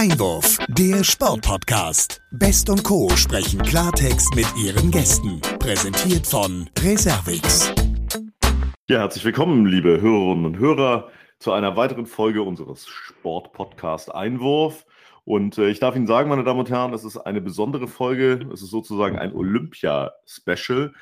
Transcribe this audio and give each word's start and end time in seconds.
Einwurf, 0.00 0.56
der 0.68 1.04
Sportpodcast. 1.04 2.22
Best 2.30 2.70
und 2.70 2.82
Co. 2.84 3.10
sprechen 3.16 3.60
Klartext 3.60 4.34
mit 4.34 4.46
ihren 4.56 4.90
Gästen. 4.90 5.42
Präsentiert 5.58 6.26
von 6.26 6.70
Reservix. 6.78 7.70
Ja, 8.88 9.00
herzlich 9.00 9.26
willkommen, 9.26 9.66
liebe 9.66 10.00
Hörerinnen 10.00 10.46
und 10.46 10.58
Hörer, 10.58 11.10
zu 11.38 11.52
einer 11.52 11.76
weiteren 11.76 12.06
Folge 12.06 12.42
unseres 12.42 12.88
Sportpodcast 12.88 14.14
Einwurf. 14.14 14.86
Und 15.26 15.58
äh, 15.58 15.68
ich 15.68 15.80
darf 15.80 15.94
Ihnen 15.94 16.06
sagen, 16.06 16.30
meine 16.30 16.44
Damen 16.44 16.60
und 16.60 16.70
Herren, 16.70 16.94
es 16.94 17.04
ist 17.04 17.18
eine 17.18 17.42
besondere 17.42 17.86
Folge. 17.86 18.48
Es 18.50 18.62
ist 18.62 18.70
sozusagen 18.70 19.18
ein 19.18 19.34
Olympia-Special. 19.34 20.94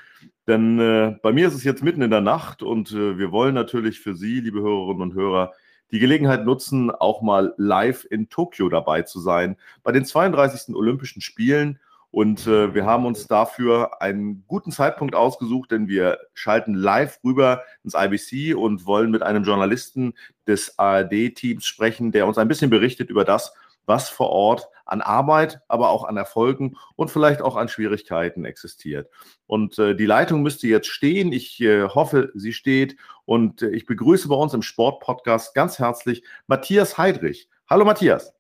Denn 0.49 0.81
äh, 0.81 1.15
bei 1.23 1.33
mir 1.33 1.47
ist 1.47 1.55
es 1.55 1.63
jetzt 1.63 1.85
mitten 1.85 2.03
in 2.03 2.11
der 2.11 2.21
Nacht 2.21 2.65
und 2.65 2.91
äh, 2.91 3.17
wir 3.17 3.31
wollen 3.31 3.55
natürlich 3.55 4.01
für 4.01 4.17
Sie, 4.17 4.41
liebe 4.41 4.61
Hörerinnen 4.61 5.03
und 5.03 5.15
Hörer, 5.15 5.53
die 5.91 5.99
Gelegenheit 5.99 6.45
nutzen, 6.45 6.91
auch 6.91 7.23
mal 7.23 7.55
live 7.57 8.07
in 8.11 8.29
Tokio 8.29 8.69
dabei 8.69 9.03
zu 9.03 9.21
sein, 9.21 9.57
bei 9.83 9.93
den 9.93 10.05
32. 10.05 10.75
Olympischen 10.75 11.21
Spielen. 11.21 11.79
Und 12.11 12.47
äh, 12.47 12.75
wir 12.75 12.87
haben 12.87 13.05
uns 13.05 13.27
dafür 13.27 14.01
einen 14.01 14.45
guten 14.47 14.73
Zeitpunkt 14.73 15.15
ausgesucht, 15.15 15.71
denn 15.71 15.89
wir 15.89 16.19
schalten 16.33 16.73
live 16.73 17.19
rüber 17.23 17.63
ins 17.85 17.95
IBC 17.95 18.57
und 18.57 18.87
wollen 18.87 19.11
mit 19.11 19.23
einem 19.23 19.45
Journalisten 19.45 20.15
des 20.47 20.79
ARD-Teams 20.79 21.67
sprechen, 21.67 22.11
der 22.11 22.27
uns 22.27 22.39
ein 22.39 22.49
bisschen 22.49 22.71
berichtet 22.71 23.11
über 23.11 23.25
das, 23.25 23.53
was 23.89 24.09
vor 24.09 24.31
Ort 24.31 24.69
an 24.85 25.01
Arbeit, 25.01 25.61
aber 25.69 25.91
auch 25.91 26.05
an 26.05 26.17
Erfolgen 26.17 26.77
und 26.97 27.11
vielleicht 27.11 27.43
auch 27.43 27.57
an 27.57 27.69
Schwierigkeiten 27.69 28.45
existiert. 28.45 29.11
Und 29.47 29.79
äh, 29.79 29.97
die 29.97 30.07
Leitung 30.07 30.43
müsste 30.43 30.69
jetzt 30.69 30.89
stehen. 30.89 31.33
Ich 31.33 31.61
äh, 31.61 31.85
hoffe, 31.89 32.31
sie 32.35 32.53
steht. 32.53 32.97
Und 33.25 33.63
äh, 33.63 33.71
ich 33.71 33.87
begrüße 33.87 34.29
bei 34.29 34.37
uns 34.37 34.55
im 34.55 34.63
Sportpodcast 34.63 35.55
ganz 35.55 35.79
herzlich 35.79 36.23
Matthias 36.47 36.97
Heidrich. 36.97 37.49
Hallo 37.69 37.85
Matthias. 37.85 38.35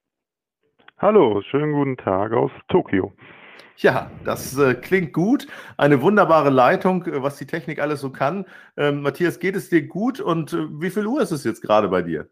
Hallo, 0.98 1.42
schönen 1.42 1.72
guten 1.72 1.96
Tag 1.96 2.32
aus 2.32 2.50
Tokio. 2.68 3.12
Ja, 3.76 4.10
das 4.24 4.58
äh, 4.58 4.74
klingt 4.74 5.12
gut. 5.12 5.46
Eine 5.76 6.02
wunderbare 6.02 6.50
Leitung, 6.50 7.06
äh, 7.06 7.22
was 7.22 7.36
die 7.36 7.46
Technik 7.46 7.78
alles 7.78 8.00
so 8.00 8.10
kann. 8.10 8.44
Ähm, 8.76 9.02
Matthias, 9.02 9.38
geht 9.38 9.54
es 9.54 9.68
dir 9.68 9.86
gut 9.86 10.18
und 10.18 10.52
äh, 10.52 10.66
wie 10.80 10.90
viel 10.90 11.06
Uhr 11.06 11.22
ist 11.22 11.30
es 11.30 11.44
jetzt 11.44 11.62
gerade 11.62 11.88
bei 11.88 12.02
dir? 12.02 12.28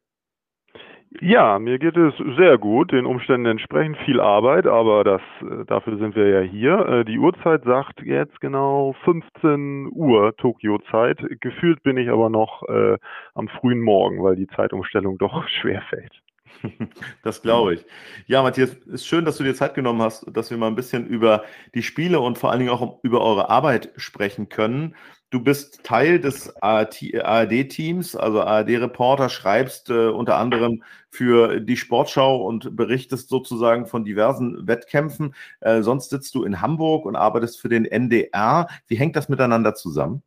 Ja, 1.21 1.59
mir 1.59 1.79
geht 1.79 1.97
es 1.97 2.15
sehr 2.37 2.59
gut, 2.59 2.93
den 2.93 3.07
Umständen 3.07 3.47
entsprechend 3.47 3.97
viel 3.99 4.21
Arbeit, 4.21 4.67
aber 4.67 5.03
das, 5.05 5.23
äh, 5.41 5.65
dafür 5.65 5.97
sind 5.99 6.15
wir 6.15 6.29
ja 6.29 6.41
hier. 6.41 6.79
Äh, 6.87 7.05
die 7.05 7.19
Uhrzeit 7.19 7.65
sagt 7.65 8.03
jetzt 8.03 8.41
genau 8.41 8.95
15 9.05 9.89
Uhr 9.93 10.37
Tokio-Zeit. 10.37 11.19
Gefühlt 11.41 11.83
bin 11.83 11.97
ich 11.97 12.11
aber 12.11 12.29
noch 12.29 12.63
äh, 12.69 12.99
am 13.35 13.49
frühen 13.49 13.81
Morgen, 13.81 14.23
weil 14.23 14.37
die 14.37 14.49
Zeitumstellung 14.49 15.17
doch 15.19 15.49
schwer 15.49 15.83
fällt. 15.89 16.13
Das 17.23 17.43
glaube 17.43 17.75
ich. 17.75 17.85
Ja, 18.27 18.43
Matthias, 18.43 18.71
ist 18.87 19.07
schön, 19.07 19.25
dass 19.25 19.37
du 19.37 19.45
dir 19.45 19.55
Zeit 19.55 19.75
genommen 19.75 20.03
hast, 20.03 20.25
dass 20.33 20.51
wir 20.51 20.57
mal 20.57 20.69
ein 20.69 20.75
bisschen 20.75 21.07
über 21.07 21.45
die 21.75 21.83
Spiele 21.83 22.21
und 22.21 22.39
vor 22.39 22.51
allen 22.51 22.61
Dingen 22.61 22.71
auch 22.71 23.01
über 23.03 23.21
eure 23.21 23.51
Arbeit 23.51 23.93
sprechen 23.97 24.49
können. 24.49 24.95
Du 25.31 25.41
bist 25.43 25.83
Teil 25.83 26.21
des 26.21 26.55
ARD-Teams, 26.63 28.15
also 28.15 28.43
ARD-Reporter, 28.43 29.29
schreibst 29.29 29.91
äh, 29.91 30.09
unter 30.09 30.37
anderem 30.37 30.83
für 31.11 31.61
die 31.61 31.77
Sportschau 31.77 32.45
und 32.47 32.77
berichtest 32.77 33.29
sozusagen 33.29 33.87
von 33.87 34.05
diversen 34.05 34.67
Wettkämpfen. 34.69 35.35
Äh, 35.61 35.83
sonst 35.83 36.11
sitzt 36.11 36.35
du 36.37 36.45
in 36.45 36.61
Hamburg 36.61 37.07
und 37.07 37.17
arbeitest 37.17 37.61
für 37.61 37.69
den 37.69 37.85
NDR. 37.87 38.69
Wie 38.87 38.97
hängt 38.97 39.17
das 39.17 39.29
miteinander 39.29 39.75
zusammen? 39.75 40.23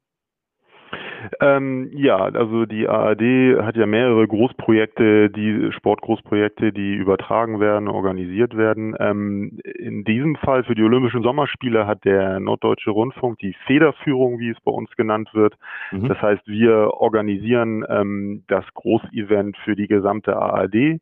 Ähm, 1.40 1.90
ja, 1.94 2.18
also 2.18 2.66
die 2.66 2.88
ARD 2.88 3.22
hat 3.64 3.76
ja 3.76 3.86
mehrere 3.86 4.28
Großprojekte, 4.28 5.30
die 5.30 5.72
Sportgroßprojekte, 5.72 6.72
die 6.72 6.96
übertragen 6.96 7.60
werden, 7.60 7.88
organisiert 7.88 8.56
werden. 8.56 8.96
Ähm, 9.00 9.60
in 9.64 10.04
diesem 10.04 10.36
Fall 10.36 10.64
für 10.64 10.76
die 10.76 10.84
Olympischen 10.84 11.24
Sommerspiele 11.24 11.88
hat 11.88 12.06
der 12.06 12.40
Norddeutsche 12.40 12.92
Rundfunk 12.92 13.40
die 13.40 13.56
Federführung, 13.66 14.40
wie 14.40 14.50
es 14.50 14.60
bei 14.62 14.72
uns 14.72 14.90
genannt 14.96 15.30
wird. 15.34 15.56
Mhm. 15.92 16.08
Das 16.08 16.22
heißt, 16.22 16.48
wir 16.48 16.94
organisieren 16.94 17.86
ähm, 17.90 18.44
das 18.48 18.66
Großevent 18.74 19.58
für 19.58 19.76
die 19.76 19.88
gesamte 19.88 20.36
ARD. 20.36 21.00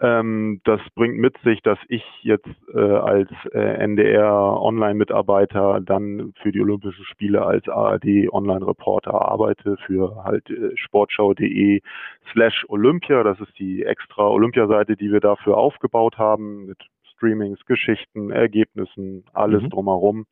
Ähm, 0.00 0.60
das 0.64 0.80
bringt 0.94 1.18
mit 1.18 1.36
sich, 1.38 1.60
dass 1.62 1.78
ich 1.88 2.04
jetzt 2.22 2.46
äh, 2.72 2.78
als 2.78 3.28
äh, 3.52 3.84
NDR-Online-Mitarbeiter 3.84 5.80
dann 5.80 6.32
für 6.40 6.52
die 6.52 6.60
Olympischen 6.60 7.04
Spiele 7.04 7.44
als 7.44 7.68
ARD-Online-Reporter 7.68 9.12
arbeite 9.12 9.76
für 9.86 10.22
halt 10.22 10.48
äh, 10.50 10.76
sportschau.de 10.76 11.80
slash 12.32 12.64
Olympia. 12.68 13.24
Das 13.24 13.40
ist 13.40 13.58
die 13.58 13.84
extra 13.84 14.28
Olympiaseite, 14.28 14.96
die 14.96 15.10
wir 15.10 15.20
dafür 15.20 15.56
aufgebaut 15.56 16.16
haben 16.16 16.66
mit 16.66 16.78
Streamings, 17.14 17.58
Geschichten, 17.66 18.30
Ergebnissen, 18.30 19.24
alles 19.32 19.64
mhm. 19.64 19.70
drumherum. 19.70 20.26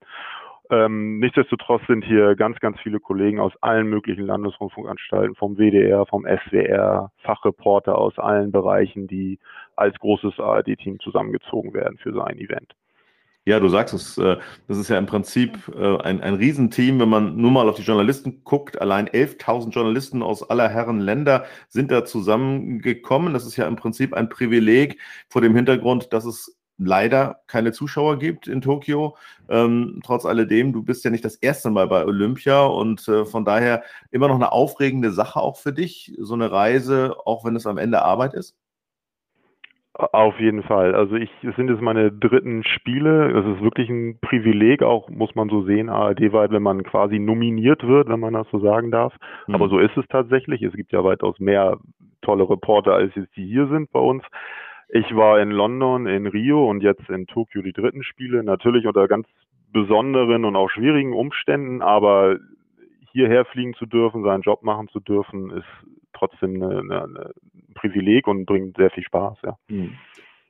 Ähm, 0.70 1.18
nichtsdestotrotz 1.20 1.82
sind 1.86 2.04
hier 2.04 2.34
ganz, 2.34 2.58
ganz 2.58 2.78
viele 2.80 2.98
Kollegen 2.98 3.38
aus 3.38 3.52
allen 3.60 3.86
möglichen 3.86 4.24
Landesrundfunkanstalten, 4.24 5.36
vom 5.36 5.56
WDR, 5.56 6.06
vom 6.06 6.26
SWR, 6.26 7.12
Fachreporter 7.18 7.96
aus 7.96 8.18
allen 8.18 8.50
Bereichen, 8.50 9.06
die 9.06 9.38
als 9.76 9.96
großes 9.98 10.40
ARD-Team 10.40 10.98
zusammengezogen 11.00 11.72
werden 11.72 11.98
für 11.98 12.12
so 12.12 12.20
ein 12.20 12.38
Event. 12.38 12.74
Ja, 13.48 13.60
du 13.60 13.68
sagst 13.68 13.94
es, 13.94 14.18
äh, 14.18 14.38
das 14.66 14.76
ist 14.76 14.88
ja 14.88 14.98
im 14.98 15.06
Prinzip 15.06 15.72
äh, 15.72 15.98
ein, 15.98 16.20
ein 16.20 16.34
Riesenteam, 16.34 16.98
wenn 16.98 17.08
man 17.08 17.36
nur 17.36 17.52
mal 17.52 17.68
auf 17.68 17.76
die 17.76 17.82
Journalisten 17.82 18.42
guckt. 18.42 18.80
Allein 18.80 19.08
11.000 19.08 19.70
Journalisten 19.70 20.20
aus 20.24 20.50
aller 20.50 20.68
Herren 20.68 20.98
Länder 20.98 21.44
sind 21.68 21.92
da 21.92 22.04
zusammengekommen. 22.04 23.34
Das 23.34 23.46
ist 23.46 23.56
ja 23.56 23.68
im 23.68 23.76
Prinzip 23.76 24.14
ein 24.14 24.28
Privileg 24.28 24.98
vor 25.28 25.42
dem 25.42 25.54
Hintergrund, 25.54 26.12
dass 26.12 26.24
es 26.24 26.58
leider 26.78 27.40
keine 27.46 27.72
Zuschauer 27.72 28.18
gibt 28.18 28.48
in 28.48 28.60
Tokio. 28.60 29.16
Ähm, 29.48 30.00
trotz 30.04 30.26
alledem, 30.26 30.72
du 30.72 30.82
bist 30.82 31.04
ja 31.04 31.10
nicht 31.10 31.24
das 31.24 31.36
erste 31.36 31.70
Mal 31.70 31.86
bei 31.86 32.04
Olympia 32.04 32.64
und 32.64 33.06
äh, 33.08 33.24
von 33.24 33.44
daher 33.44 33.82
immer 34.10 34.28
noch 34.28 34.34
eine 34.34 34.52
aufregende 34.52 35.10
Sache 35.10 35.40
auch 35.40 35.56
für 35.56 35.72
dich, 35.72 36.14
so 36.18 36.34
eine 36.34 36.50
Reise, 36.50 37.16
auch 37.24 37.44
wenn 37.44 37.56
es 37.56 37.66
am 37.66 37.78
Ende 37.78 38.02
Arbeit 38.02 38.34
ist? 38.34 38.56
Auf 39.98 40.38
jeden 40.38 40.62
Fall. 40.62 40.94
Also 40.94 41.14
ich, 41.14 41.30
es 41.42 41.56
sind 41.56 41.70
jetzt 41.70 41.80
meine 41.80 42.12
dritten 42.12 42.64
Spiele. 42.64 43.30
Es 43.30 43.46
ist 43.46 43.62
wirklich 43.62 43.88
ein 43.88 44.18
Privileg, 44.20 44.82
auch 44.82 45.08
muss 45.08 45.34
man 45.34 45.48
so 45.48 45.62
sehen, 45.62 45.88
ARD-weit, 45.88 46.50
wenn 46.50 46.62
man 46.62 46.82
quasi 46.82 47.18
nominiert 47.18 47.82
wird, 47.86 48.08
wenn 48.08 48.20
man 48.20 48.34
das 48.34 48.46
so 48.52 48.60
sagen 48.60 48.90
darf. 48.90 49.14
Mhm. 49.46 49.54
Aber 49.54 49.70
so 49.70 49.78
ist 49.78 49.96
es 49.96 50.04
tatsächlich. 50.08 50.60
Es 50.60 50.74
gibt 50.74 50.92
ja 50.92 51.02
weitaus 51.02 51.40
mehr 51.40 51.78
tolle 52.20 52.48
Reporter, 52.48 52.92
als 52.92 53.14
jetzt 53.14 53.34
die 53.36 53.46
hier 53.46 53.68
sind 53.68 53.90
bei 53.90 54.00
uns. 54.00 54.22
Ich 54.88 55.14
war 55.14 55.40
in 55.40 55.50
London, 55.50 56.06
in 56.06 56.26
Rio 56.26 56.68
und 56.68 56.82
jetzt 56.82 57.08
in 57.08 57.26
Tokio 57.26 57.62
die 57.62 57.72
dritten 57.72 58.02
Spiele. 58.02 58.42
Natürlich 58.44 58.86
unter 58.86 59.08
ganz 59.08 59.26
besonderen 59.72 60.44
und 60.44 60.56
auch 60.56 60.70
schwierigen 60.70 61.12
Umständen, 61.12 61.82
aber 61.82 62.38
hierher 63.10 63.44
fliegen 63.44 63.74
zu 63.74 63.86
dürfen, 63.86 64.22
seinen 64.22 64.42
Job 64.42 64.62
machen 64.62 64.88
zu 64.88 65.00
dürfen, 65.00 65.50
ist 65.50 65.66
trotzdem 66.12 66.62
ein 66.62 67.18
Privileg 67.74 68.26
und 68.26 68.46
bringt 68.46 68.76
sehr 68.76 68.90
viel 68.90 69.04
Spaß, 69.04 69.38
ja. 69.42 69.58
Hm. 69.68 69.96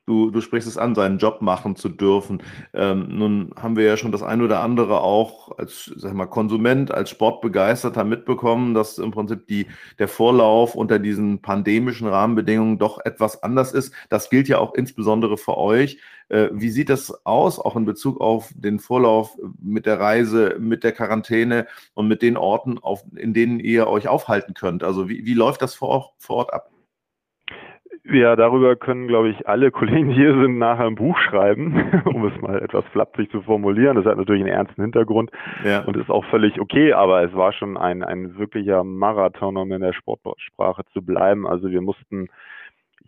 Du, 0.06 0.30
du 0.30 0.40
sprichst 0.40 0.68
es 0.68 0.78
an, 0.78 0.94
seinen 0.94 1.18
Job 1.18 1.42
machen 1.42 1.74
zu 1.74 1.88
dürfen. 1.88 2.40
Ähm, 2.72 3.08
nun 3.08 3.50
haben 3.60 3.74
wir 3.74 3.84
ja 3.84 3.96
schon 3.96 4.12
das 4.12 4.22
ein 4.22 4.40
oder 4.40 4.60
andere 4.60 5.00
auch 5.00 5.58
als 5.58 5.92
sag 5.96 6.14
mal, 6.14 6.26
Konsument, 6.26 6.92
als 6.92 7.10
Sportbegeisterter 7.10 8.04
mitbekommen, 8.04 8.72
dass 8.72 8.98
im 8.98 9.10
Prinzip 9.10 9.48
die, 9.48 9.66
der 9.98 10.06
Vorlauf 10.06 10.76
unter 10.76 11.00
diesen 11.00 11.42
pandemischen 11.42 12.06
Rahmenbedingungen 12.06 12.78
doch 12.78 13.04
etwas 13.04 13.42
anders 13.42 13.72
ist. 13.72 13.92
Das 14.08 14.30
gilt 14.30 14.46
ja 14.46 14.58
auch 14.58 14.74
insbesondere 14.74 15.36
für 15.36 15.56
euch. 15.56 15.98
Äh, 16.28 16.50
wie 16.52 16.70
sieht 16.70 16.88
das 16.88 17.26
aus, 17.26 17.58
auch 17.58 17.74
in 17.74 17.84
Bezug 17.84 18.20
auf 18.20 18.52
den 18.54 18.78
Vorlauf 18.78 19.36
mit 19.60 19.86
der 19.86 19.98
Reise, 19.98 20.56
mit 20.60 20.84
der 20.84 20.92
Quarantäne 20.92 21.66
und 21.94 22.06
mit 22.06 22.22
den 22.22 22.36
Orten, 22.36 22.78
auf, 22.78 23.02
in 23.16 23.34
denen 23.34 23.58
ihr 23.58 23.88
euch 23.88 24.06
aufhalten 24.06 24.54
könnt? 24.54 24.84
Also 24.84 25.08
wie, 25.08 25.26
wie 25.26 25.34
läuft 25.34 25.62
das 25.62 25.74
vor, 25.74 26.12
vor 26.18 26.36
Ort 26.36 26.54
ab? 26.54 26.70
Ja, 28.08 28.36
darüber 28.36 28.76
können, 28.76 29.08
glaube 29.08 29.30
ich, 29.30 29.48
alle 29.48 29.70
Kollegen, 29.72 30.10
die 30.10 30.14
hier 30.14 30.34
sind, 30.34 30.58
nachher 30.58 30.86
ein 30.86 30.94
Buch 30.94 31.18
schreiben, 31.18 31.74
um 32.04 32.26
es 32.26 32.40
mal 32.40 32.62
etwas 32.62 32.84
flapsig 32.92 33.30
zu 33.30 33.42
formulieren. 33.42 33.96
Das 33.96 34.04
hat 34.04 34.16
natürlich 34.16 34.42
einen 34.42 34.52
ernsten 34.52 34.82
Hintergrund 34.82 35.30
ja. 35.64 35.80
und 35.80 35.96
ist 35.96 36.10
auch 36.10 36.24
völlig 36.26 36.60
okay, 36.60 36.92
aber 36.92 37.24
es 37.24 37.34
war 37.34 37.52
schon 37.52 37.76
ein, 37.76 38.04
ein 38.04 38.38
wirklicher 38.38 38.84
Marathon, 38.84 39.56
um 39.56 39.72
in 39.72 39.80
der 39.80 39.92
Sportsprache 39.92 40.84
zu 40.92 41.02
bleiben. 41.02 41.46
Also 41.46 41.70
wir 41.70 41.80
mussten, 41.80 42.28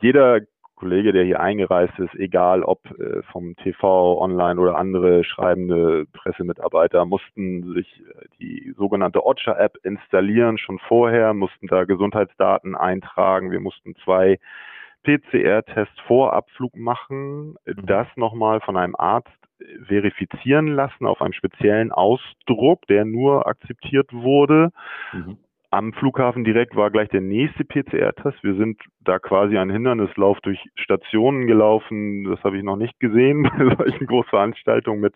jeder 0.01 0.41
Kollege, 0.75 1.13
der 1.13 1.25
hier 1.25 1.41
eingereist 1.41 1.99
ist, 1.99 2.15
egal 2.15 2.63
ob 2.63 2.81
äh, 2.99 3.23
vom 3.33 3.57
TV, 3.57 4.21
online 4.21 4.61
oder 4.61 4.77
andere 4.77 5.25
schreibende 5.25 6.07
Pressemitarbeiter, 6.13 7.05
mussten 7.05 7.75
sich 7.75 8.01
äh, 8.01 8.27
die 8.41 8.75
sogenannte 8.77 9.25
Otcha-App 9.25 9.77
installieren, 9.83 10.59
schon 10.59 10.79
vorher, 10.81 11.35
mussten 11.35 11.67
da 11.67 11.85
Gesundheitsdaten 11.85 12.77
eintragen. 12.77 13.51
Wir 13.51 13.61
mussten 13.61 13.95
zwei 14.05 14.39
PCR-Test 15.05 16.01
vor 16.07 16.33
Abflug 16.33 16.77
machen, 16.77 17.57
mhm. 17.67 17.87
das 17.87 18.07
nochmal 18.17 18.61
von 18.61 18.77
einem 18.77 18.97
Arzt 18.97 19.29
verifizieren 19.87 20.69
lassen 20.69 21.07
auf 21.07 21.21
einem 21.21 21.33
speziellen 21.33 21.93
Ausdruck, 21.93 22.87
der 22.87 23.05
nur 23.05 23.47
akzeptiert 23.47 24.13
wurde. 24.13 24.71
Mhm. 25.13 25.39
am 25.71 25.93
Flughafen 25.93 26.45
direkt 26.45 26.77
war 26.77 26.91
gleich 26.91 27.09
der 27.11 27.21
nächste 27.21 27.65
PCR-Test. 27.65 28.43
Wir 28.43 28.55
sind 28.55 28.81
da 29.01 29.19
quasi 29.19 29.59
einen 29.59 29.71
Hindernislauf 29.71 30.41
durch 30.41 30.59
Stationen 30.77 31.47
gelaufen. 31.47 32.25
Das 32.25 32.43
habe 32.43 32.57
ich 32.57 32.63
noch 32.63 32.77
nicht 32.77 32.99
gesehen 33.01 33.43
bei 33.59 33.75
solchen 33.77 34.07
Großveranstaltungen 34.07 35.01
mit 35.01 35.15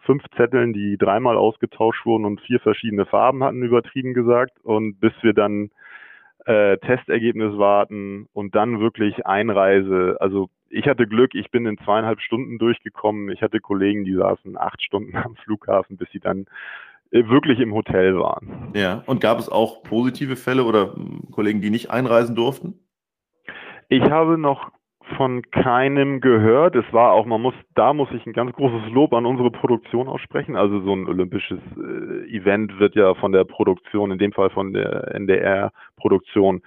fünf 0.00 0.22
Zetteln, 0.36 0.72
die 0.72 0.96
dreimal 0.96 1.36
ausgetauscht 1.36 2.06
wurden 2.06 2.24
und 2.24 2.40
vier 2.42 2.60
verschiedene 2.60 3.06
Farben 3.06 3.42
hatten, 3.42 3.62
übertrieben 3.62 4.14
gesagt. 4.14 4.52
Und 4.62 5.00
bis 5.00 5.12
wir 5.22 5.34
dann 5.34 5.70
äh, 6.44 6.78
Testergebnis 6.78 7.56
warten 7.58 8.28
und 8.32 8.54
dann 8.54 8.80
wirklich 8.80 9.26
Einreise. 9.26 10.16
Also 10.20 10.50
ich 10.68 10.86
hatte 10.86 11.06
Glück, 11.06 11.34
ich 11.34 11.50
bin 11.50 11.66
in 11.66 11.78
zweieinhalb 11.78 12.20
Stunden 12.20 12.58
durchgekommen. 12.58 13.30
Ich 13.30 13.42
hatte 13.42 13.60
Kollegen, 13.60 14.04
die 14.04 14.14
saßen 14.14 14.56
acht 14.56 14.82
Stunden 14.82 15.16
am 15.24 15.36
Flughafen, 15.36 15.96
bis 15.96 16.10
sie 16.10 16.20
dann 16.20 16.46
äh, 17.10 17.28
wirklich 17.28 17.60
im 17.60 17.74
Hotel 17.74 18.18
waren. 18.18 18.72
Ja, 18.74 19.02
und 19.06 19.20
gab 19.20 19.38
es 19.38 19.48
auch 19.48 19.82
positive 19.82 20.36
Fälle 20.36 20.64
oder 20.64 20.94
hm, 20.94 21.30
Kollegen, 21.30 21.60
die 21.60 21.70
nicht 21.70 21.90
einreisen 21.90 22.34
durften? 22.34 22.80
Ich 23.88 24.02
habe 24.02 24.38
noch 24.38 24.70
von 25.16 25.42
keinem 25.50 26.20
gehört. 26.20 26.74
Es 26.76 26.90
war 26.92 27.12
auch, 27.12 27.26
man 27.26 27.40
muss, 27.40 27.54
da 27.74 27.92
muss 27.92 28.08
ich 28.12 28.24
ein 28.26 28.32
ganz 28.32 28.52
großes 28.52 28.90
Lob 28.90 29.12
an 29.12 29.26
unsere 29.26 29.50
Produktion 29.50 30.08
aussprechen. 30.08 30.56
Also 30.56 30.80
so 30.80 30.94
ein 30.94 31.06
olympisches 31.06 31.60
äh, 31.76 32.36
Event 32.36 32.78
wird 32.78 32.94
ja 32.94 33.14
von 33.14 33.32
der 33.32 33.44
Produktion, 33.44 34.10
in 34.10 34.18
dem 34.18 34.32
Fall 34.32 34.50
von 34.50 34.72
der 34.72 35.14
NDR-Produktion, 35.14 36.62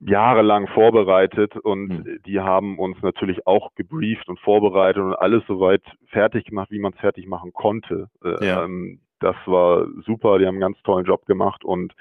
jahrelang 0.00 0.68
vorbereitet 0.68 1.56
und 1.56 1.88
mhm. 1.88 2.20
die 2.26 2.40
haben 2.40 2.78
uns 2.78 3.00
natürlich 3.02 3.46
auch 3.46 3.74
gebrieft 3.76 4.28
und 4.28 4.38
vorbereitet 4.40 5.02
und 5.02 5.14
alles 5.14 5.42
soweit 5.46 5.82
fertig 6.08 6.44
gemacht, 6.44 6.70
wie 6.70 6.78
man 6.78 6.92
es 6.92 7.00
fertig 7.00 7.26
machen 7.26 7.52
konnte. 7.52 8.08
Äh, 8.22 8.46
ja. 8.46 8.64
Ähm, 8.64 9.00
das 9.20 9.36
war 9.46 9.86
super, 10.04 10.38
die 10.38 10.46
haben 10.46 10.56
einen 10.56 10.60
ganz 10.60 10.82
tollen 10.82 11.06
Job 11.06 11.24
gemacht 11.24 11.64
und 11.64 11.94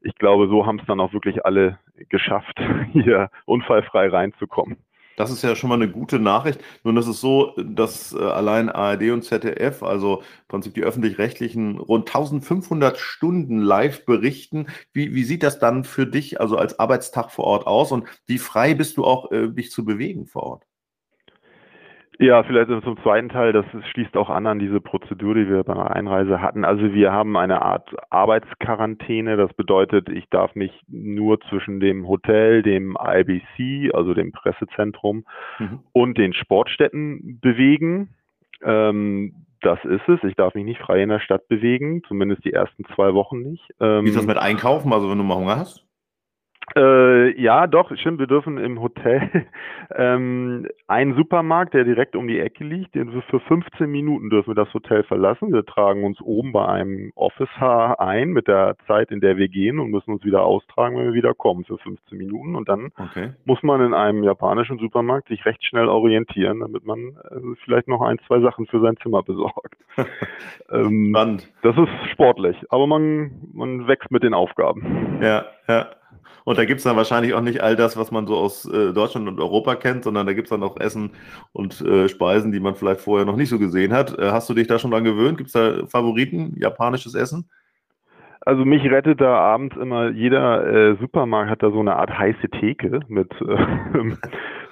ich 0.00 0.14
glaube, 0.14 0.48
so 0.48 0.66
haben 0.66 0.78
es 0.78 0.86
dann 0.86 1.00
auch 1.00 1.12
wirklich 1.12 1.44
alle 1.44 1.78
geschafft, 2.08 2.58
hier 2.92 3.30
unfallfrei 3.44 4.08
reinzukommen. 4.08 4.78
Das 5.16 5.30
ist 5.30 5.42
ja 5.42 5.56
schon 5.56 5.70
mal 5.70 5.76
eine 5.76 5.90
gute 5.90 6.18
Nachricht. 6.18 6.60
Nun 6.84 6.96
ist 6.98 7.06
es 7.06 7.20
so, 7.20 7.54
dass 7.56 8.12
äh, 8.12 8.18
allein 8.18 8.68
ARD 8.68 9.10
und 9.10 9.22
ZDF, 9.22 9.82
also 9.82 10.18
im 10.20 10.48
Prinzip 10.48 10.74
die 10.74 10.82
öffentlich-rechtlichen, 10.82 11.78
rund 11.78 12.08
1500 12.08 12.98
Stunden 12.98 13.58
live 13.58 14.04
berichten. 14.04 14.66
Wie, 14.92 15.14
wie 15.14 15.24
sieht 15.24 15.42
das 15.42 15.58
dann 15.58 15.84
für 15.84 16.06
dich 16.06 16.40
also 16.40 16.58
als 16.58 16.78
Arbeitstag 16.78 17.30
vor 17.32 17.44
Ort 17.46 17.66
aus 17.66 17.92
und 17.92 18.06
wie 18.26 18.38
frei 18.38 18.74
bist 18.74 18.96
du 18.98 19.04
auch, 19.04 19.32
äh, 19.32 19.48
dich 19.48 19.70
zu 19.70 19.84
bewegen 19.84 20.26
vor 20.26 20.42
Ort? 20.42 20.66
Ja, 22.18 22.42
vielleicht 22.44 22.70
zum 22.82 22.96
zweiten 23.02 23.28
Teil, 23.28 23.52
das 23.52 23.66
schließt 23.90 24.16
auch 24.16 24.30
an 24.30 24.46
an 24.46 24.58
diese 24.58 24.80
Prozedur, 24.80 25.34
die 25.34 25.48
wir 25.48 25.62
bei 25.64 25.74
einer 25.74 25.90
Einreise 25.90 26.40
hatten. 26.40 26.64
Also 26.64 26.94
wir 26.94 27.12
haben 27.12 27.36
eine 27.36 27.60
Art 27.60 27.94
Arbeitsquarantäne. 28.08 29.36
Das 29.36 29.52
bedeutet, 29.52 30.08
ich 30.08 30.26
darf 30.30 30.54
mich 30.54 30.72
nur 30.88 31.40
zwischen 31.42 31.78
dem 31.78 32.08
Hotel, 32.08 32.62
dem 32.62 32.96
IBC, 32.98 33.94
also 33.94 34.14
dem 34.14 34.32
Pressezentrum 34.32 35.26
mhm. 35.58 35.80
und 35.92 36.16
den 36.16 36.32
Sportstätten 36.32 37.38
bewegen. 37.42 38.14
Ähm, 38.62 39.46
das 39.60 39.78
ist 39.84 40.08
es. 40.08 40.22
Ich 40.24 40.36
darf 40.36 40.54
mich 40.54 40.64
nicht 40.64 40.80
frei 40.80 41.02
in 41.02 41.10
der 41.10 41.20
Stadt 41.20 41.48
bewegen, 41.48 42.02
zumindest 42.08 42.44
die 42.44 42.52
ersten 42.52 42.84
zwei 42.94 43.12
Wochen 43.12 43.42
nicht. 43.42 43.68
Ähm, 43.80 44.04
Wie 44.04 44.08
ist 44.08 44.16
das 44.16 44.26
mit 44.26 44.38
Einkaufen, 44.38 44.92
also 44.92 45.10
wenn 45.10 45.18
du 45.18 45.24
mal 45.24 45.36
Hunger 45.36 45.56
hast? 45.56 45.85
Äh, 46.74 47.40
ja, 47.40 47.66
doch, 47.66 47.94
stimmt. 47.96 48.18
Wir 48.18 48.26
dürfen 48.26 48.58
im 48.58 48.80
Hotel 48.82 49.46
ähm, 49.94 50.66
einen 50.88 51.14
Supermarkt, 51.14 51.74
der 51.74 51.84
direkt 51.84 52.16
um 52.16 52.26
die 52.26 52.40
Ecke 52.40 52.64
liegt, 52.64 52.94
den 52.94 53.12
wir 53.12 53.22
für 53.22 53.38
15 53.40 53.88
Minuten 53.88 54.30
dürfen 54.30 54.50
wir 54.50 54.64
das 54.64 54.74
Hotel 54.74 55.04
verlassen. 55.04 55.52
Wir 55.52 55.64
tragen 55.64 56.04
uns 56.04 56.20
oben 56.20 56.52
bei 56.52 56.66
einem 56.66 57.12
Office-Haar 57.14 58.00
ein 58.00 58.30
mit 58.30 58.48
der 58.48 58.76
Zeit, 58.86 59.10
in 59.10 59.20
der 59.20 59.36
wir 59.36 59.48
gehen 59.48 59.78
und 59.78 59.90
müssen 59.90 60.12
uns 60.12 60.24
wieder 60.24 60.42
austragen, 60.42 60.96
wenn 60.96 61.06
wir 61.06 61.14
wieder 61.14 61.34
kommen 61.34 61.64
für 61.64 61.78
15 61.78 62.18
Minuten. 62.18 62.56
Und 62.56 62.68
dann 62.68 62.90
okay. 62.98 63.30
muss 63.44 63.62
man 63.62 63.80
in 63.80 63.94
einem 63.94 64.24
japanischen 64.24 64.78
Supermarkt 64.78 65.28
sich 65.28 65.46
recht 65.46 65.64
schnell 65.64 65.88
orientieren, 65.88 66.60
damit 66.60 66.84
man 66.84 67.16
äh, 67.30 67.54
vielleicht 67.64 67.86
noch 67.86 68.02
ein, 68.02 68.18
zwei 68.26 68.40
Sachen 68.40 68.66
für 68.66 68.80
sein 68.80 68.96
Zimmer 69.02 69.22
besorgt. 69.22 69.76
ähm, 70.70 71.10
Spannend. 71.10 71.52
Das 71.62 71.76
ist 71.78 72.10
sportlich, 72.10 72.56
aber 72.70 72.86
man, 72.86 73.30
man 73.52 73.86
wächst 73.86 74.10
mit 74.10 74.24
den 74.24 74.34
Aufgaben. 74.34 75.20
Ja, 75.22 75.46
ja. 75.68 75.86
Und 76.44 76.58
da 76.58 76.64
gibt 76.64 76.78
es 76.78 76.84
dann 76.84 76.96
wahrscheinlich 76.96 77.34
auch 77.34 77.40
nicht 77.40 77.62
all 77.62 77.76
das, 77.76 77.96
was 77.96 78.10
man 78.10 78.26
so 78.26 78.36
aus 78.36 78.64
äh, 78.66 78.92
Deutschland 78.92 79.28
und 79.28 79.40
Europa 79.40 79.74
kennt, 79.74 80.04
sondern 80.04 80.26
da 80.26 80.32
gibt 80.32 80.46
es 80.46 80.50
dann 80.50 80.62
auch 80.62 80.78
Essen 80.78 81.10
und 81.52 81.80
äh, 81.80 82.08
Speisen, 82.08 82.52
die 82.52 82.60
man 82.60 82.74
vielleicht 82.74 83.00
vorher 83.00 83.26
noch 83.26 83.36
nicht 83.36 83.48
so 83.48 83.58
gesehen 83.58 83.92
hat. 83.92 84.18
Äh, 84.18 84.30
hast 84.30 84.48
du 84.48 84.54
dich 84.54 84.66
da 84.66 84.78
schon 84.78 84.92
dran 84.92 85.04
gewöhnt? 85.04 85.38
Gibt 85.38 85.48
es 85.48 85.54
da 85.54 85.86
Favoriten, 85.86 86.54
japanisches 86.56 87.14
Essen? 87.14 87.50
Also 88.46 88.64
mich 88.64 88.88
rettet 88.88 89.20
da 89.20 89.36
abends 89.38 89.76
immer, 89.76 90.10
jeder 90.10 90.64
äh, 90.64 90.96
Supermarkt 91.00 91.50
hat 91.50 91.64
da 91.64 91.72
so 91.72 91.80
eine 91.80 91.96
Art 91.96 92.16
heiße 92.16 92.48
Theke 92.48 93.00
mit 93.08 93.32
äh, 93.40 94.14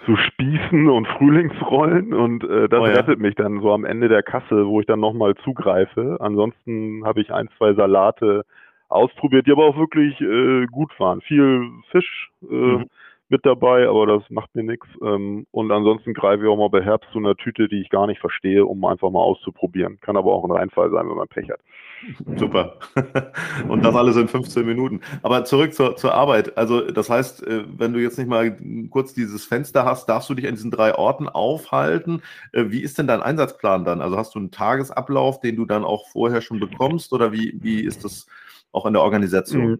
so 0.06 0.17
Spießen 0.17 0.89
und 0.89 1.09
Frühlingsrollen 1.09 2.15
und 2.15 2.45
äh, 2.45 2.69
das 2.69 2.81
oh 2.81 2.87
ja. 2.87 2.93
rettet 2.93 3.19
mich 3.19 3.35
dann 3.35 3.61
so 3.61 3.73
am 3.73 3.85
Ende 3.85 4.09
der 4.09 4.23
Kasse, 4.23 4.69
wo 4.69 4.79
ich 4.79 4.87
dann 4.87 5.01
nochmal 5.01 5.35
zugreife. 5.43 6.19
Ansonsten 6.21 7.05
habe 7.05 7.21
ich 7.21 7.33
ein, 7.33 7.49
zwei 7.59 7.75
Salate, 7.75 8.45
ausprobiert, 8.89 9.47
die 9.47 9.53
aber 9.53 9.67
auch 9.67 9.77
wirklich 9.77 10.21
äh, 10.21 10.67
gut 10.67 10.93
waren. 10.99 11.21
Viel 11.23 11.71
Fisch 11.91 12.31
äh, 12.43 12.55
mhm. 12.55 12.87
mit 13.29 13.45
dabei, 13.45 13.89
aber 13.89 14.07
das 14.07 14.23
macht 14.31 14.55
mir 14.55 14.63
nichts. 14.63 14.87
Ähm, 15.03 15.47
und 15.51 15.71
ansonsten 15.71 16.15
greife 16.15 16.45
ich 16.45 16.49
auch 16.49 16.57
mal 16.57 16.69
bei 16.69 16.83
Herbst 16.83 17.11
zu 17.13 17.19
einer 17.19 17.37
Tüte, 17.37 17.69
die 17.69 17.81
ich 17.81 17.91
gar 17.91 18.07
nicht 18.07 18.21
verstehe, 18.21 18.65
um 18.65 18.85
einfach 18.85 19.11
mal 19.11 19.21
auszuprobieren. 19.21 19.99
Kann 20.01 20.17
aber 20.17 20.33
auch 20.33 20.45
ein 20.45 20.51
Reinfall 20.51 20.91
sein, 20.91 21.09
wenn 21.09 21.17
man 21.17 21.29
Pech 21.29 21.51
hat. 21.51 21.61
Super. 22.37 22.79
Und 23.69 23.85
das 23.85 23.95
alles 23.95 24.17
in 24.17 24.29
15 24.29 24.67
Minuten. 24.67 25.01
Aber 25.23 25.45
zurück 25.45 25.75
zur, 25.75 25.97
zur 25.97 26.15
Arbeit. 26.15 26.57
Also 26.57 26.83
das 26.83 27.11
heißt, 27.11 27.47
äh, 27.47 27.65
wenn 27.77 27.93
du 27.93 28.01
jetzt 28.01 28.19
nicht 28.19 28.29
mal 28.29 28.57
kurz 28.91 29.15
dieses 29.15 29.45
Fenster 29.45 29.85
hast, 29.85 30.09
darfst 30.09 30.29
du 30.29 30.35
dich 30.35 30.47
an 30.47 30.55
diesen 30.55 30.71
drei 30.71 30.95
Orten 30.95 31.29
aufhalten. 31.29 32.23
Äh, 32.53 32.67
wie 32.69 32.81
ist 32.81 32.99
denn 32.99 33.07
dein 33.07 33.23
Einsatzplan 33.23 33.85
dann? 33.85 34.01
Also 34.01 34.17
hast 34.17 34.35
du 34.35 34.39
einen 34.39 34.51
Tagesablauf, 34.51 35.41
den 35.41 35.57
du 35.57 35.65
dann 35.65 35.85
auch 35.85 36.09
vorher 36.09 36.41
schon 36.41 36.61
bekommst 36.61 37.13
oder 37.13 37.33
wie, 37.33 37.55
wie 37.61 37.81
ist 37.81 38.05
das 38.05 38.27
auch 38.75 38.87
in 38.87 38.93
der 38.93 39.03
Organisation? 39.03 39.79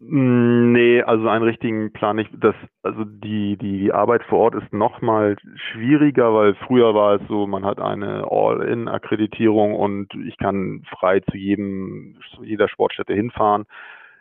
Mm, 0.00 0.72
nee, 0.72 1.02
also 1.02 1.28
einen 1.28 1.44
richtigen 1.44 1.92
Plan 1.92 2.16
nicht. 2.16 2.30
Das, 2.40 2.54
also 2.82 3.04
die, 3.04 3.56
die, 3.56 3.78
die 3.78 3.92
Arbeit 3.92 4.24
vor 4.24 4.40
Ort 4.40 4.54
ist 4.56 4.72
nochmal 4.72 5.36
schwieriger, 5.72 6.34
weil 6.34 6.54
früher 6.66 6.94
war 6.94 7.14
es 7.14 7.28
so, 7.28 7.46
man 7.46 7.64
hat 7.64 7.80
eine 7.80 8.26
All-In-Akkreditierung 8.30 9.74
und 9.74 10.12
ich 10.26 10.36
kann 10.36 10.82
frei 10.98 11.20
zu 11.20 11.36
jedem, 11.36 12.18
zu 12.34 12.44
jeder 12.44 12.68
Sportstätte 12.68 13.14
hinfahren, 13.14 13.64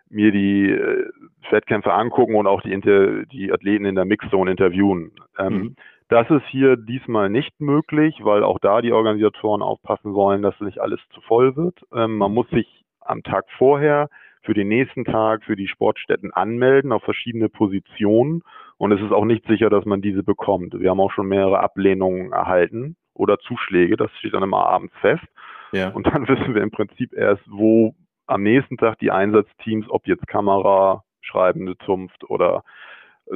mir 0.10 0.32
die 0.32 0.70
äh, 0.70 1.10
Wettkämpfe 1.50 1.92
angucken 1.92 2.36
und 2.36 2.48
auch 2.48 2.62
die, 2.62 2.72
Inter, 2.72 3.26
die 3.26 3.52
Athleten 3.52 3.86
in 3.86 3.96
der 3.96 4.06
Mixzone 4.06 4.52
interviewen. 4.52 5.12
Ähm, 5.40 5.54
mhm. 5.54 5.76
Das 6.08 6.30
ist 6.30 6.46
hier 6.50 6.78
diesmal 6.78 7.30
nicht 7.30 7.60
möglich, 7.60 8.20
weil 8.22 8.44
auch 8.44 8.60
da 8.60 8.82
die 8.82 8.92
Organisatoren 8.92 9.64
aufpassen 9.64 10.14
wollen, 10.14 10.44
dass 10.44 10.60
nicht 10.60 10.80
alles 10.80 11.00
zu 11.14 11.22
voll 11.22 11.56
wird. 11.56 11.82
Ähm, 11.92 12.18
man 12.18 12.32
muss 12.32 12.48
sich 12.52 12.83
am 13.06 13.24
Tag 13.24 13.46
vorher 13.58 14.10
für 14.44 14.54
den 14.54 14.68
nächsten 14.68 15.06
Tag 15.06 15.44
für 15.44 15.56
die 15.56 15.68
Sportstätten 15.68 16.34
anmelden 16.34 16.92
auf 16.92 17.04
verschiedene 17.04 17.50
Positionen. 17.50 18.44
Und 18.78 18.92
es 18.92 19.02
ist 19.02 19.12
auch 19.12 19.26
nicht 19.26 19.46
sicher, 19.48 19.70
dass 19.70 19.86
man 19.86 20.02
diese 20.02 20.24
bekommt. 20.24 20.78
Wir 20.78 20.90
haben 20.90 21.00
auch 21.00 21.12
schon 21.12 21.28
mehrere 21.28 21.60
Ablehnungen 21.60 22.34
erhalten 22.34 22.96
oder 23.14 23.40
Zuschläge. 23.40 23.96
Das 23.96 24.12
steht 24.20 24.34
dann 24.34 24.44
immer 24.44 24.66
abends 24.66 24.94
fest. 25.00 25.24
Ja. 25.72 25.90
Und 25.90 26.08
dann 26.08 26.28
wissen 26.28 26.54
wir 26.54 26.62
im 26.62 26.72
Prinzip 26.72 27.14
erst, 27.14 27.44
wo 27.48 27.96
am 28.28 28.44
nächsten 28.44 28.78
Tag 28.78 29.00
die 29.00 29.12
Einsatzteams, 29.12 29.90
ob 29.90 30.08
jetzt 30.08 30.28
Kamera, 30.28 31.04
schreibende 31.22 31.78
Zunft 31.86 32.30
oder 32.30 32.64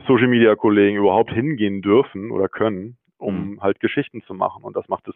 Social 0.07 0.27
Media 0.27 0.55
Kollegen 0.55 0.97
überhaupt 0.97 1.31
hingehen 1.31 1.81
dürfen 1.81 2.31
oder 2.31 2.49
können, 2.49 2.97
um 3.17 3.51
mhm. 3.51 3.61
halt 3.61 3.79
Geschichten 3.79 4.21
zu 4.23 4.33
machen. 4.33 4.63
Und 4.63 4.75
das 4.75 4.87
macht 4.89 5.07
es 5.07 5.15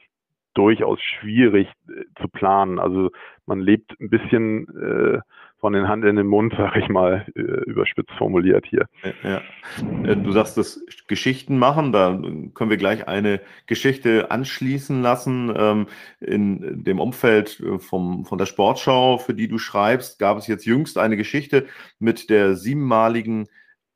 durchaus 0.54 1.00
schwierig 1.02 1.68
äh, 1.88 2.04
zu 2.22 2.28
planen. 2.28 2.80
Also 2.80 3.10
man 3.46 3.60
lebt 3.60 4.00
ein 4.00 4.10
bisschen 4.10 4.68
äh, 4.78 5.20
von 5.62 5.74
den 5.74 5.88
Hand 5.88 6.04
in 6.04 6.16
den 6.16 6.28
Mund, 6.28 6.54
sag 6.58 6.76
ich 6.76 6.90
mal, 6.90 7.26
äh, 7.36 7.42
überspitzt 7.42 8.12
formuliert 8.18 8.66
hier. 8.66 8.88
Ja. 9.24 9.42
Äh, 10.04 10.18
du 10.18 10.32
sagst 10.32 10.58
das 10.58 10.84
Geschichten 11.08 11.58
machen, 11.58 11.94
da 11.94 12.20
können 12.54 12.70
wir 12.70 12.78
gleich 12.78 13.08
eine 13.08 13.40
Geschichte 13.68 14.32
anschließen 14.32 15.02
lassen. 15.02 15.54
Ähm, 15.56 15.88
in 16.20 16.84
dem 16.84 17.00
Umfeld 17.00 17.60
äh, 17.60 17.80
vom, 17.80 18.26
von 18.26 18.38
der 18.38 18.46
Sportschau, 18.48 19.20
für 19.20 19.34
die 19.34 19.48
du 19.48 19.58
schreibst, 19.58 20.20
gab 20.20 20.38
es 20.38 20.48
jetzt 20.48 20.66
jüngst 20.66 20.98
eine 20.98 21.16
Geschichte 21.16 21.68
mit 22.00 22.30
der 22.30 22.56
siebenmaligen 22.56 23.48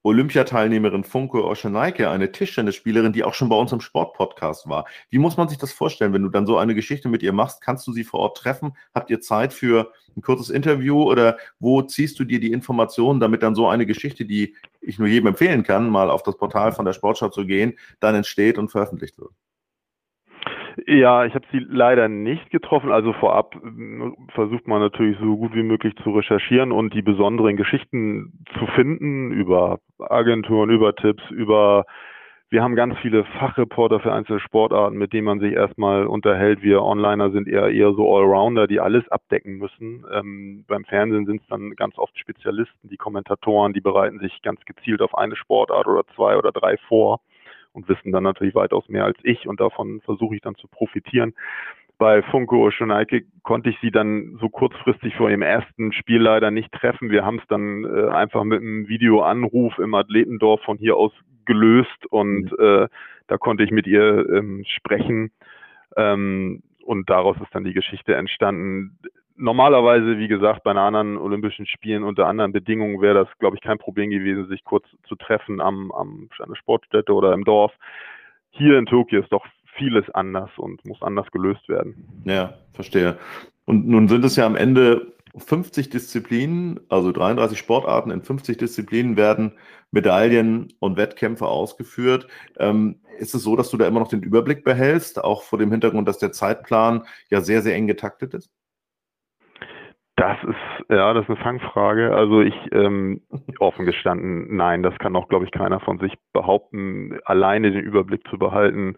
Olympiateilnehmerin 0.05 1.03
Funke 1.03 1.43
Oscheneike, 1.43 2.11
eine 2.11 2.31
Tischtennisspielerin, 2.31 3.11
die 3.11 3.23
auch 3.23 3.33
schon 3.33 3.49
bei 3.49 3.55
uns 3.55 3.71
im 3.71 3.81
Sportpodcast 3.81 4.69
war. 4.69 4.85
Wie 5.09 5.17
muss 5.17 5.35
man 5.35 5.49
sich 5.49 5.57
das 5.57 5.73
vorstellen, 5.73 6.13
wenn 6.13 6.21
du 6.21 6.29
dann 6.29 6.45
so 6.45 6.59
eine 6.59 6.75
Geschichte 6.75 7.09
mit 7.09 7.23
ihr 7.23 7.33
machst? 7.33 7.59
Kannst 7.59 7.87
du 7.87 7.91
sie 7.91 8.03
vor 8.03 8.19
Ort 8.19 8.37
treffen? 8.37 8.77
Habt 8.93 9.09
ihr 9.09 9.19
Zeit 9.19 9.51
für 9.51 9.91
ein 10.15 10.21
kurzes 10.21 10.51
Interview 10.51 11.01
oder 11.01 11.39
wo 11.59 11.81
ziehst 11.81 12.19
du 12.19 12.23
dir 12.23 12.39
die 12.39 12.51
Informationen, 12.51 13.19
damit 13.19 13.41
dann 13.41 13.55
so 13.55 13.67
eine 13.67 13.87
Geschichte, 13.87 14.25
die 14.25 14.55
ich 14.79 14.99
nur 14.99 15.07
jedem 15.07 15.25
empfehlen 15.25 15.63
kann, 15.63 15.89
mal 15.89 16.11
auf 16.11 16.21
das 16.21 16.37
Portal 16.37 16.71
von 16.71 16.85
der 16.85 16.93
Sportschau 16.93 17.29
zu 17.29 17.47
gehen, 17.47 17.73
dann 17.99 18.13
entsteht 18.13 18.59
und 18.59 18.69
veröffentlicht 18.69 19.17
wird? 19.17 19.31
Ja, 20.87 21.23
ich 21.25 21.33
habe 21.33 21.45
sie 21.51 21.59
leider 21.59 22.09
nicht 22.09 22.49
getroffen. 22.49 22.91
Also 22.91 23.13
vorab 23.13 23.55
äh, 23.55 24.11
versucht 24.33 24.67
man 24.67 24.81
natürlich 24.81 25.17
so 25.19 25.37
gut 25.37 25.55
wie 25.55 25.63
möglich 25.63 25.95
zu 26.03 26.11
recherchieren 26.11 26.71
und 26.71 26.93
die 26.93 27.01
besonderen 27.01 27.55
Geschichten 27.55 28.45
zu 28.59 28.67
finden 28.67 29.31
über 29.31 29.79
Agenturen, 29.99 30.69
über 30.69 30.95
Tipps, 30.95 31.23
über 31.31 31.85
wir 32.49 32.61
haben 32.61 32.75
ganz 32.75 32.95
viele 32.99 33.25
Fachreporter 33.39 33.99
für 33.99 34.13
einzelne 34.13 34.39
Sportarten, 34.39 34.97
mit 34.97 35.13
denen 35.13 35.25
man 35.25 35.39
sich 35.39 35.51
erstmal 35.53 36.05
unterhält. 36.05 36.61
Wir 36.61 36.83
Onliner 36.83 37.31
sind 37.31 37.47
eher 37.47 37.71
eher 37.71 37.93
so 37.93 38.15
Allrounder, 38.15 38.67
die 38.67 38.79
alles 38.79 39.07
abdecken 39.09 39.57
müssen. 39.57 40.05
Ähm, 40.13 40.63
beim 40.67 40.85
Fernsehen 40.85 41.25
sind 41.25 41.41
es 41.41 41.47
dann 41.47 41.71
ganz 41.71 41.97
oft 41.97 42.17
Spezialisten, 42.19 42.89
die 42.89 42.97
Kommentatoren, 42.97 43.73
die 43.73 43.81
bereiten 43.81 44.19
sich 44.19 44.41
ganz 44.43 44.63
gezielt 44.65 45.01
auf 45.01 45.17
eine 45.17 45.35
Sportart 45.35 45.87
oder 45.87 46.03
zwei 46.15 46.37
oder 46.37 46.51
drei 46.51 46.77
vor 46.87 47.19
und 47.75 47.89
wissen 47.89 48.11
dann 48.11 48.23
natürlich 48.23 48.55
weitaus 48.55 48.87
mehr 48.89 49.05
als 49.05 49.17
ich 49.23 49.47
und 49.47 49.59
davon 49.59 50.01
versuche 50.01 50.35
ich 50.35 50.41
dann 50.41 50.55
zu 50.55 50.67
profitieren. 50.67 51.33
Bei 51.97 52.21
Funko 52.23 52.65
Oceanike 52.65 53.23
konnte 53.43 53.69
ich 53.69 53.77
sie 53.81 53.91
dann 53.91 54.37
so 54.41 54.49
kurzfristig 54.49 55.15
vor 55.15 55.29
ihrem 55.29 55.41
ersten 55.41 55.93
Spiel 55.93 56.21
leider 56.21 56.51
nicht 56.51 56.71
treffen. 56.73 57.09
Wir 57.09 57.23
haben 57.23 57.39
es 57.39 57.47
dann 57.47 57.85
äh, 57.85 58.09
einfach 58.09 58.43
mit 58.43 58.61
einem 58.61 58.87
Videoanruf 58.87 59.77
im 59.79 59.93
Athletendorf 59.93 60.61
von 60.63 60.77
hier 60.77 60.97
aus 60.97 61.13
gelöst 61.45 62.05
und 62.09 62.51
mhm. 62.51 62.57
äh, 62.59 62.87
da 63.27 63.37
konnte 63.37 63.63
ich 63.63 63.71
mit 63.71 63.87
ihr 63.87 64.27
ähm, 64.29 64.63
sprechen. 64.67 65.31
Ähm, 65.95 66.63
und 66.83 67.09
daraus 67.09 67.37
ist 67.41 67.53
dann 67.55 67.63
die 67.63 67.73
Geschichte 67.73 68.15
entstanden 68.15 68.99
normalerweise, 69.35 70.17
wie 70.17 70.27
gesagt, 70.27 70.63
bei 70.63 70.71
einer 70.71 70.81
anderen 70.81 71.17
Olympischen 71.17 71.65
Spielen 71.65 72.03
unter 72.03 72.27
anderen 72.27 72.51
Bedingungen 72.51 73.01
wäre 73.01 73.25
das, 73.25 73.39
glaube 73.39 73.55
ich, 73.55 73.61
kein 73.61 73.77
Problem 73.77 74.09
gewesen, 74.09 74.47
sich 74.47 74.63
kurz 74.63 74.85
zu 75.07 75.15
treffen 75.15 75.61
am, 75.61 75.91
am 75.91 76.29
an 76.39 76.49
der 76.49 76.55
Sportstätte 76.55 77.13
oder 77.13 77.33
im 77.33 77.43
Dorf. 77.43 77.73
Hier 78.51 78.77
in 78.77 78.85
Tokio 78.85 79.21
ist 79.21 79.31
doch 79.31 79.45
vieles 79.77 80.09
anders 80.11 80.49
und 80.57 80.85
muss 80.85 81.01
anders 81.01 81.29
gelöst 81.31 81.67
werden. 81.67 82.23
Ja, 82.25 82.53
verstehe. 82.73 83.17
Und 83.65 83.87
nun 83.87 84.07
sind 84.07 84.23
es 84.23 84.35
ja 84.35 84.45
am 84.45 84.55
Ende 84.55 85.13
50 85.37 85.89
Disziplinen, 85.89 86.79
also 86.87 87.11
33 87.11 87.57
Sportarten 87.57 88.11
in 88.11 88.21
50 88.21 88.57
Disziplinen 88.57 89.17
werden 89.17 89.53
Medaillen 89.91 90.73
und 90.79 90.97
Wettkämpfe 90.97 91.47
ausgeführt. 91.47 92.27
Ähm, 92.57 93.01
ist 93.17 93.35
es 93.35 93.43
so, 93.43 93.55
dass 93.55 93.69
du 93.69 93.77
da 93.77 93.87
immer 93.87 93.99
noch 93.99 94.07
den 94.07 94.23
Überblick 94.23 94.63
behältst, 94.63 95.21
auch 95.23 95.43
vor 95.43 95.59
dem 95.59 95.71
Hintergrund, 95.71 96.07
dass 96.07 96.19
der 96.19 96.31
Zeitplan 96.31 97.05
ja 97.29 97.41
sehr, 97.41 97.61
sehr 97.61 97.75
eng 97.75 97.87
getaktet 97.87 98.33
ist? 98.33 98.49
Das 100.17 100.37
ist, 100.43 100.89
ja, 100.89 101.13
das 101.13 101.23
ist 101.23 101.29
eine 101.29 101.43
Fangfrage. 101.43 102.15
Also 102.15 102.41
ich, 102.41 102.55
ähm, 102.71 103.21
offen 103.59 103.85
gestanden, 103.85 104.55
nein, 104.55 104.81
das 104.81 104.97
kann 104.97 105.15
auch, 105.15 105.27
glaube 105.27 105.45
ich, 105.45 105.51
keiner 105.51 105.81
von 105.81 105.99
sich 105.99 106.13
behaupten, 106.31 107.19
alleine 107.25 107.71
den 107.71 107.83
Überblick 107.83 108.25
zu 108.29 108.37
behalten 108.37 108.95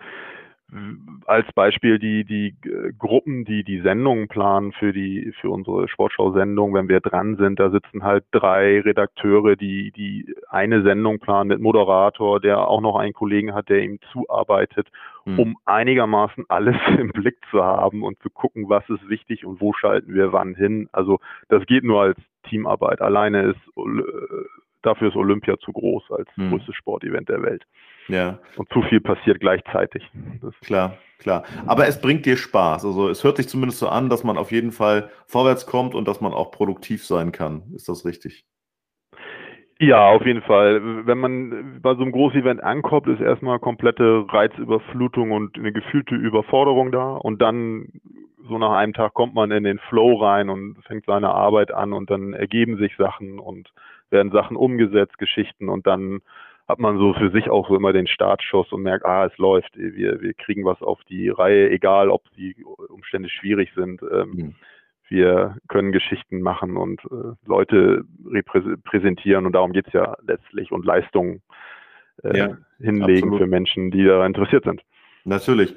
als 1.26 1.48
Beispiel 1.54 1.98
die, 1.98 2.26
die 2.26 2.48
äh, 2.70 2.92
Gruppen, 2.98 3.46
die 3.46 3.64
die 3.64 3.80
Sendungen 3.80 4.28
planen 4.28 4.74
für 4.74 4.92
die, 4.92 5.34
für 5.40 5.50
unsere 5.50 5.88
Sportschau-Sendung, 5.88 6.74
wenn 6.74 6.90
wir 6.90 7.00
dran 7.00 7.38
sind, 7.38 7.58
da 7.60 7.70
sitzen 7.70 8.04
halt 8.04 8.26
drei 8.32 8.82
Redakteure, 8.82 9.56
die, 9.56 9.92
die 9.92 10.36
eine 10.50 10.82
Sendung 10.82 11.20
planen 11.20 11.48
mit 11.48 11.62
Moderator, 11.62 12.42
der 12.42 12.68
auch 12.68 12.82
noch 12.82 12.98
einen 12.98 13.14
Kollegen 13.14 13.54
hat, 13.54 13.70
der 13.70 13.82
ihm 13.82 14.00
zuarbeitet, 14.12 14.90
mhm. 15.24 15.40
um 15.40 15.58
einigermaßen 15.64 16.44
alles 16.50 16.76
im 17.00 17.14
Blick 17.14 17.38
zu 17.50 17.64
haben 17.64 18.04
und 18.04 18.20
zu 18.22 18.30
gucken, 18.30 18.68
was 18.68 18.88
ist 18.90 19.08
wichtig 19.08 19.46
und 19.46 19.62
wo 19.62 19.72
schalten 19.72 20.14
wir 20.14 20.34
wann 20.34 20.54
hin. 20.54 20.90
Also 20.92 21.20
das 21.48 21.66
geht 21.66 21.86
nur 21.86 22.02
als 22.02 22.18
Teamarbeit. 22.50 23.02
Alleine 23.02 23.52
ist, 23.52 23.78
äh, 23.78 24.02
dafür 24.82 25.08
ist 25.10 25.16
Olympia 25.16 25.58
zu 25.60 25.72
groß 25.72 26.12
als 26.12 26.28
mhm. 26.36 26.50
größtes 26.50 26.76
Sportevent 26.76 27.30
der 27.30 27.42
Welt. 27.42 27.64
Ja. 28.08 28.40
Und 28.56 28.70
zu 28.72 28.82
viel 28.84 29.02
passiert 29.02 29.40
gleichzeitig. 29.40 30.10
Das 30.42 30.54
klar, 30.62 30.98
klar. 31.20 31.44
Aber 31.66 31.88
es 31.88 32.00
bringt 32.02 32.26
dir 32.26 32.38
Spaß. 32.38 32.86
Also 32.86 33.10
es 33.10 33.24
hört 33.24 33.38
sich 33.38 33.50
zumindest 33.50 33.80
so 33.80 33.90
an, 33.90 34.10
dass 34.10 34.24
man 34.24 34.38
auf 34.38 34.52
jeden 34.52 34.72
Fall 34.72 35.10
vorwärts 35.26 35.66
kommt 35.66 35.94
und 35.94 36.08
dass 36.08 36.22
man 36.22 36.34
auch 36.34 36.52
produktiv 36.52 37.06
sein 37.06 37.32
kann. 37.32 37.64
Ist 37.76 37.90
das 37.90 38.06
richtig? 38.06 38.46
Ja, 39.80 40.08
auf 40.10 40.26
jeden 40.26 40.42
Fall. 40.42 41.06
Wenn 41.06 41.20
man 41.20 41.82
bei 41.82 41.94
so 41.94 42.02
einem 42.02 42.12
Großevent 42.12 42.64
ankommt, 42.64 43.08
ist 43.08 43.22
erstmal 43.22 43.60
komplette 43.60 44.26
Reizüberflutung 44.28 45.32
und 45.32 45.56
eine 45.58 45.72
gefühlte 45.72 46.16
Überforderung 46.16 46.92
da. 46.92 47.14
Und 47.14 47.42
dann, 47.44 47.90
so 48.48 48.58
nach 48.58 48.72
einem 48.72 48.94
Tag, 48.94 49.14
kommt 49.14 49.36
man 49.36 49.52
in 49.52 49.64
den 49.64 49.78
Flow 49.90 50.16
rein 50.16 50.50
und 50.50 50.78
fängt 50.88 51.06
seine 51.06 51.30
Arbeit 51.30 51.72
an 51.72 51.94
und 51.94 52.10
dann 52.10 52.34
ergeben 52.34 52.78
sich 52.78 52.96
Sachen 52.98 53.38
und 53.38 53.72
werden 54.10 54.32
Sachen 54.32 54.58
umgesetzt, 54.58 55.20
Geschichten 55.20 55.70
und 55.70 55.86
dann 55.86 56.22
hat 56.68 56.80
man 56.80 56.98
so 56.98 57.14
für 57.14 57.32
sich 57.32 57.50
auch 57.50 57.70
so 57.70 57.76
immer 57.76 57.94
den 57.94 58.08
Startschuss 58.08 58.72
und 58.74 58.82
merkt, 58.82 59.06
ah, 59.06 59.26
es 59.26 59.38
läuft, 59.38 59.78
wir, 59.78 60.22
wir 60.22 60.34
kriegen 60.34 60.66
was 60.66 60.82
auf 60.82 61.00
die 61.06 61.30
Reihe, 61.30 61.70
egal 61.70 62.10
ob 62.10 62.24
die 62.36 62.56
Umstände 62.90 63.30
schwierig 63.30 63.72
sind. 63.76 64.02
Ähm, 64.12 64.32
mhm. 64.32 64.56
Wir 65.08 65.56
können 65.70 65.94
Geschichten 65.94 66.42
machen 66.42 66.76
und 66.76 67.02
äh, 67.06 67.36
Leute 67.46 68.04
repräsentieren 68.26 69.46
und 69.46 69.54
darum 69.54 69.72
geht's 69.72 69.94
ja 69.94 70.18
letztlich 70.26 70.74
und 70.74 70.86
Leistungen 70.86 71.42
äh, 72.24 72.38
ja, 72.38 72.58
hinlegen 72.80 73.30
absolut. 73.30 73.40
für 73.40 73.48
Menschen, 73.48 73.90
die 73.90 74.04
da 74.04 74.26
interessiert 74.26 74.66
sind. 74.66 74.82
Natürlich. 75.27 75.75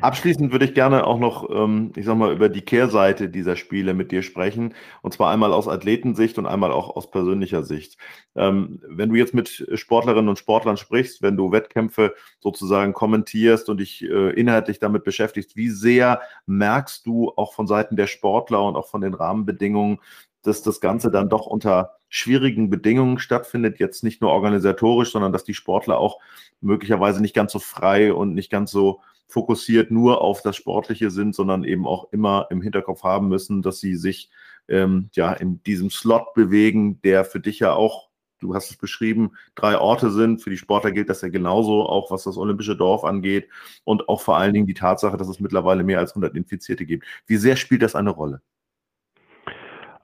Abschließend 0.00 0.52
würde 0.52 0.64
ich 0.64 0.72
gerne 0.72 1.06
auch 1.06 1.18
noch, 1.18 1.50
ähm, 1.50 1.92
ich 1.96 2.06
sag 2.06 2.16
mal, 2.16 2.32
über 2.32 2.48
die 2.48 2.62
Kehrseite 2.62 3.28
dieser 3.28 3.54
Spiele 3.54 3.92
mit 3.92 4.10
dir 4.10 4.22
sprechen. 4.22 4.74
Und 5.02 5.12
zwar 5.12 5.30
einmal 5.30 5.52
aus 5.52 5.68
Athletensicht 5.68 6.38
und 6.38 6.46
einmal 6.46 6.72
auch 6.72 6.96
aus 6.96 7.10
persönlicher 7.10 7.62
Sicht. 7.62 7.98
Ähm, 8.34 8.80
wenn 8.88 9.10
du 9.10 9.16
jetzt 9.16 9.34
mit 9.34 9.68
Sportlerinnen 9.74 10.30
und 10.30 10.38
Sportlern 10.38 10.78
sprichst, 10.78 11.20
wenn 11.20 11.36
du 11.36 11.52
Wettkämpfe 11.52 12.14
sozusagen 12.38 12.94
kommentierst 12.94 13.68
und 13.68 13.80
dich 13.80 14.02
äh, 14.02 14.30
inhaltlich 14.30 14.78
damit 14.78 15.04
beschäftigst, 15.04 15.56
wie 15.56 15.68
sehr 15.68 16.22
merkst 16.46 17.04
du 17.04 17.34
auch 17.36 17.52
von 17.52 17.66
Seiten 17.66 17.96
der 17.96 18.06
Sportler 18.06 18.64
und 18.64 18.76
auch 18.76 18.88
von 18.88 19.02
den 19.02 19.12
Rahmenbedingungen, 19.12 19.98
dass 20.42 20.62
das 20.62 20.80
Ganze 20.80 21.10
dann 21.10 21.28
doch 21.28 21.46
unter 21.46 21.96
schwierigen 22.08 22.70
Bedingungen 22.70 23.18
stattfindet, 23.18 23.78
jetzt 23.78 24.02
nicht 24.02 24.20
nur 24.20 24.30
organisatorisch, 24.32 25.12
sondern 25.12 25.32
dass 25.32 25.44
die 25.44 25.54
Sportler 25.54 25.98
auch 25.98 26.18
möglicherweise 26.60 27.22
nicht 27.22 27.34
ganz 27.34 27.52
so 27.52 27.58
frei 27.58 28.12
und 28.12 28.34
nicht 28.34 28.50
ganz 28.50 28.70
so 28.70 29.00
fokussiert 29.28 29.90
nur 29.90 30.20
auf 30.20 30.42
das 30.42 30.56
Sportliche 30.56 31.10
sind, 31.10 31.34
sondern 31.34 31.64
eben 31.64 31.86
auch 31.86 32.12
immer 32.12 32.48
im 32.50 32.60
Hinterkopf 32.62 33.04
haben 33.04 33.28
müssen, 33.28 33.62
dass 33.62 33.78
sie 33.78 33.94
sich 33.94 34.30
ähm, 34.68 35.08
ja 35.12 35.32
in 35.32 35.62
diesem 35.62 35.90
Slot 35.90 36.34
bewegen, 36.34 37.00
der 37.02 37.24
für 37.24 37.40
dich 37.40 37.60
ja 37.60 37.72
auch, 37.72 38.08
du 38.40 38.54
hast 38.54 38.70
es 38.70 38.76
beschrieben, 38.76 39.32
drei 39.54 39.78
Orte 39.78 40.10
sind. 40.10 40.42
Für 40.42 40.50
die 40.50 40.56
Sportler 40.56 40.90
gilt 40.90 41.08
das 41.08 41.20
ja 41.20 41.28
genauso, 41.28 41.86
auch 41.86 42.10
was 42.10 42.24
das 42.24 42.36
olympische 42.36 42.76
Dorf 42.76 43.04
angeht 43.04 43.48
und 43.84 44.08
auch 44.08 44.20
vor 44.20 44.36
allen 44.36 44.54
Dingen 44.54 44.66
die 44.66 44.74
Tatsache, 44.74 45.16
dass 45.16 45.28
es 45.28 45.40
mittlerweile 45.40 45.84
mehr 45.84 46.00
als 46.00 46.12
100 46.12 46.34
Infizierte 46.36 46.84
gibt. 46.84 47.06
Wie 47.26 47.36
sehr 47.36 47.56
spielt 47.56 47.82
das 47.82 47.94
eine 47.94 48.10
Rolle? 48.10 48.42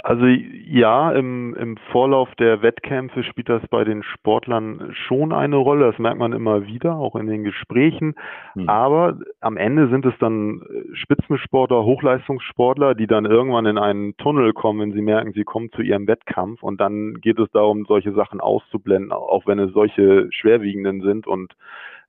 Also 0.07 0.25
ja, 0.27 1.11
im, 1.11 1.57
im 1.57 1.77
Vorlauf 1.91 2.33
der 2.37 2.63
Wettkämpfe 2.63 3.25
spielt 3.25 3.49
das 3.49 3.67
bei 3.67 3.83
den 3.83 4.05
Sportlern 4.05 4.93
schon 4.93 5.33
eine 5.33 5.57
Rolle. 5.57 5.91
Das 5.91 5.99
merkt 5.99 6.21
man 6.21 6.33
immer 6.33 6.65
wieder, 6.65 6.95
auch 6.95 7.17
in 7.17 7.27
den 7.27 7.43
Gesprächen. 7.43 8.15
Hm. 8.53 8.69
Aber 8.69 9.19
am 9.41 9.57
Ende 9.57 9.89
sind 9.89 10.07
es 10.07 10.15
dann 10.21 10.63
Spitzensportler, 10.93 11.83
Hochleistungssportler, 11.83 12.95
die 12.95 13.09
dann 13.09 13.25
irgendwann 13.25 13.67
in 13.67 13.79
einen 13.79 14.17
Tunnel 14.17 14.53
kommen, 14.53 14.79
wenn 14.79 14.93
sie 14.93 15.03
merken, 15.03 15.33
sie 15.33 15.43
kommen 15.43 15.73
zu 15.73 15.83
ihrem 15.83 16.07
Wettkampf. 16.07 16.63
Und 16.63 16.81
dann 16.81 17.15
geht 17.21 17.41
es 17.41 17.51
darum, 17.51 17.85
solche 17.89 18.13
Sachen 18.13 18.41
auszublenden, 18.41 19.11
auch 19.11 19.49
wenn 19.49 19.59
es 19.59 19.73
solche 19.73 20.29
schwerwiegenden 20.31 21.01
sind 21.01 21.27
und 21.27 21.57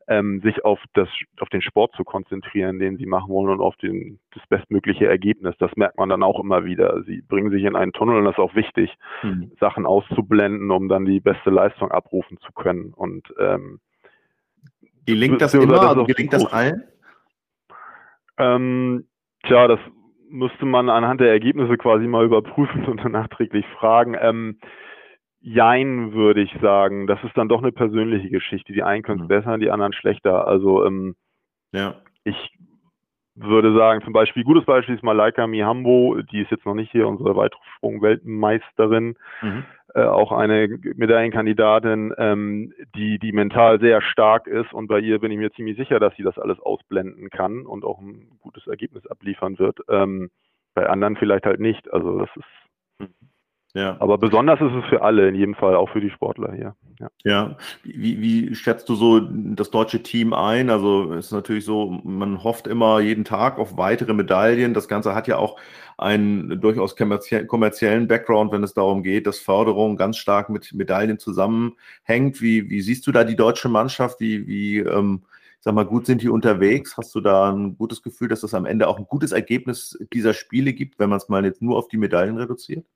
ähm, 0.08 0.42
sich 0.42 0.64
auf 0.64 0.80
das, 0.94 1.10
auf 1.40 1.50
den 1.50 1.62
Sport 1.62 1.94
zu 1.96 2.04
konzentrieren, 2.04 2.80
den 2.80 2.98
sie 2.98 3.06
machen 3.06 3.30
wollen 3.30 3.52
und 3.52 3.62
auf 3.62 3.76
den, 3.78 4.20
das 4.34 4.46
bestmögliche 4.48 5.06
Ergebnis. 5.06 5.56
Das 5.60 5.76
merkt 5.76 5.98
man 5.98 6.10
dann 6.10 6.24
auch 6.24 6.40
immer 6.40 6.64
wieder. 6.64 7.04
Sie 7.04 7.22
bringen 7.22 7.52
sich 7.52 7.64
in 7.64 7.76
einen 7.76 7.94
Tunnel 7.94 8.18
und 8.18 8.26
das 8.26 8.36
ist 8.36 8.40
auch 8.40 8.56
wichtig, 8.56 8.96
mhm. 9.24 9.52
Sachen 9.60 9.86
auszublenden, 9.86 10.72
um 10.72 10.88
dann 10.88 11.06
die 11.06 11.20
beste 11.20 11.50
Leistung 11.50 11.92
abrufen 11.92 12.38
zu 12.40 12.54
können. 12.54 12.94
Und 12.94 13.34
ähm, 13.38 13.80
gelingt 15.06 15.42
das 15.42 15.54
immer? 15.54 15.74
Das 15.74 15.86
also 15.86 16.06
gelingt 16.06 16.34
das 16.34 16.46
allen? 16.46 16.84
Ähm, 18.38 19.06
tja, 19.44 19.68
das 19.68 19.80
müsste 20.30 20.66
man 20.66 20.90
anhand 20.90 21.22
der 21.22 21.32
Ergebnisse 21.32 21.78
quasi 21.78 22.08
mal 22.08 22.26
überprüfen 22.26 22.86
und 22.88 23.04
dann 23.04 23.12
nachträglich 23.12 23.66
fragen. 23.78 24.16
Ähm, 24.20 24.60
Jein, 25.40 26.14
würde 26.14 26.42
ich 26.42 26.54
sagen. 26.62 27.08
Das 27.08 27.24
ist 27.24 27.38
dann 27.38 27.50
doch 27.50 27.62
eine 27.62 27.72
persönliche 27.72 28.30
Geschichte. 28.30 28.74
Die 28.74 28.84
einen 28.84 29.04
können 29.04 29.22
es 29.22 29.26
mhm. 29.26 29.30
besser, 29.30 29.58
die 29.58 29.72
anderen 29.72 29.94
schlechter. 29.94 30.48
Also 30.48 30.86
ähm, 30.86 31.16
ja. 31.72 31.96
ich 32.24 32.58
würde 33.38 33.76
sagen, 33.76 34.02
zum 34.04 34.14
Beispiel, 34.14 34.44
gutes 34.44 34.66
Beispiel 34.66 34.96
ist 34.96 35.04
Malaika 35.04 35.46
Mihambo, 35.46 36.18
die 36.32 36.42
ist 36.42 36.50
jetzt 36.50 36.66
noch 36.66 36.74
nicht 36.74 36.92
hier, 36.92 37.08
unsere 37.08 37.36
Weitsprung-Weltmeisterin, 37.36 39.16
mhm. 39.42 39.64
äh, 39.94 40.04
auch 40.04 40.32
eine 40.32 40.68
Medaillenkandidatin, 40.96 42.14
ähm, 42.18 42.74
die, 42.96 43.20
die 43.20 43.32
mental 43.32 43.80
sehr 43.80 44.02
stark 44.02 44.48
ist 44.48 44.74
und 44.74 44.88
bei 44.88 45.00
ihr 45.00 45.20
bin 45.20 45.32
ich 45.32 45.38
mir 45.38 45.52
ziemlich 45.52 45.78
sicher, 45.78 46.00
dass 46.00 46.16
sie 46.16 46.24
das 46.24 46.40
alles 46.40 46.60
ausblenden 46.60 47.30
kann 47.30 47.68
und 47.68 47.86
auch 47.86 48.00
ein 48.00 48.40
gutes 48.40 48.66
Ergebnis 48.66 49.06
abliefern 49.06 49.60
wird. 49.60 49.80
Ähm, 49.88 50.32
bei 50.74 50.90
anderen 50.90 51.16
vielleicht 51.16 51.46
halt 51.46 51.60
nicht. 51.60 51.94
Also 51.94 52.18
das 52.20 52.30
ist 52.36 52.46
mhm. 53.00 53.30
Ja. 53.78 53.96
Aber 54.00 54.18
besonders 54.18 54.60
ist 54.60 54.74
es 54.74 54.86
für 54.90 55.04
alle, 55.04 55.30
in 55.30 55.36
jedem 55.36 55.54
Fall, 55.54 55.76
auch 55.76 55.90
für 55.90 56.02
die 56.02 56.10
Sportler 56.10 56.52
hier. 56.52 56.76
Ja, 57.00 57.10
ja. 57.24 57.58
Wie, 57.84 58.20
wie 58.20 58.56
schätzt 58.56 58.90
du 58.90 58.96
so 58.96 59.20
das 59.20 59.70
deutsche 59.70 60.02
Team 60.02 60.34
ein? 60.34 60.72
Also 60.72 61.14
es 61.14 61.28
ist 61.28 61.32
natürlich 61.32 61.64
so, 61.64 62.02
man 62.04 62.44
hofft 62.44 62.66
immer 62.66 63.02
jeden 63.02 63.24
Tag 63.24 63.60
auf 63.60 63.78
weitere 63.78 64.16
Medaillen. 64.16 64.74
Das 64.74 64.88
Ganze 64.88 65.14
hat 65.14 65.28
ja 65.28 65.38
auch 65.38 65.60
einen 65.96 66.60
durchaus 66.60 66.96
kommerziellen 66.96 68.08
Background, 68.08 68.52
wenn 68.52 68.64
es 68.64 68.74
darum 68.74 69.04
geht, 69.04 69.28
dass 69.28 69.38
Förderung 69.38 69.96
ganz 69.96 70.18
stark 70.18 70.50
mit 70.50 70.74
Medaillen 70.74 71.20
zusammenhängt. 71.20 72.42
Wie, 72.42 72.72
wie 72.72 72.82
siehst 72.82 73.06
du 73.06 73.12
da 73.12 73.24
die 73.24 73.36
deutsche 73.36 73.70
Mannschaft? 73.70 74.20
Wie, 74.20 74.48
wie 74.48 74.80
ähm, 74.80 75.22
sag 75.60 75.76
mal, 75.76 75.86
gut 75.86 76.08
sind 76.08 76.24
die 76.24 76.30
unterwegs? 76.30 76.98
Hast 76.98 77.14
du 77.14 77.22
da 77.22 77.52
ein 77.52 77.78
gutes 77.78 78.02
Gefühl, 78.02 78.28
dass 78.28 78.42
es 78.42 78.56
am 78.56 78.66
Ende 78.66 78.88
auch 78.88 78.98
ein 78.98 79.06
gutes 79.08 79.34
Ergebnis 79.34 80.00
dieser 80.14 80.34
Spiele 80.34 80.74
gibt, 80.74 80.98
wenn 80.98 81.12
man 81.12 81.18
es 81.18 81.30
mal 81.30 81.46
jetzt 81.46 81.62
nur 81.62 81.78
auf 81.78 81.90
die 81.90 81.98
Medaillen 81.98 82.38
reduziert? 82.38 82.88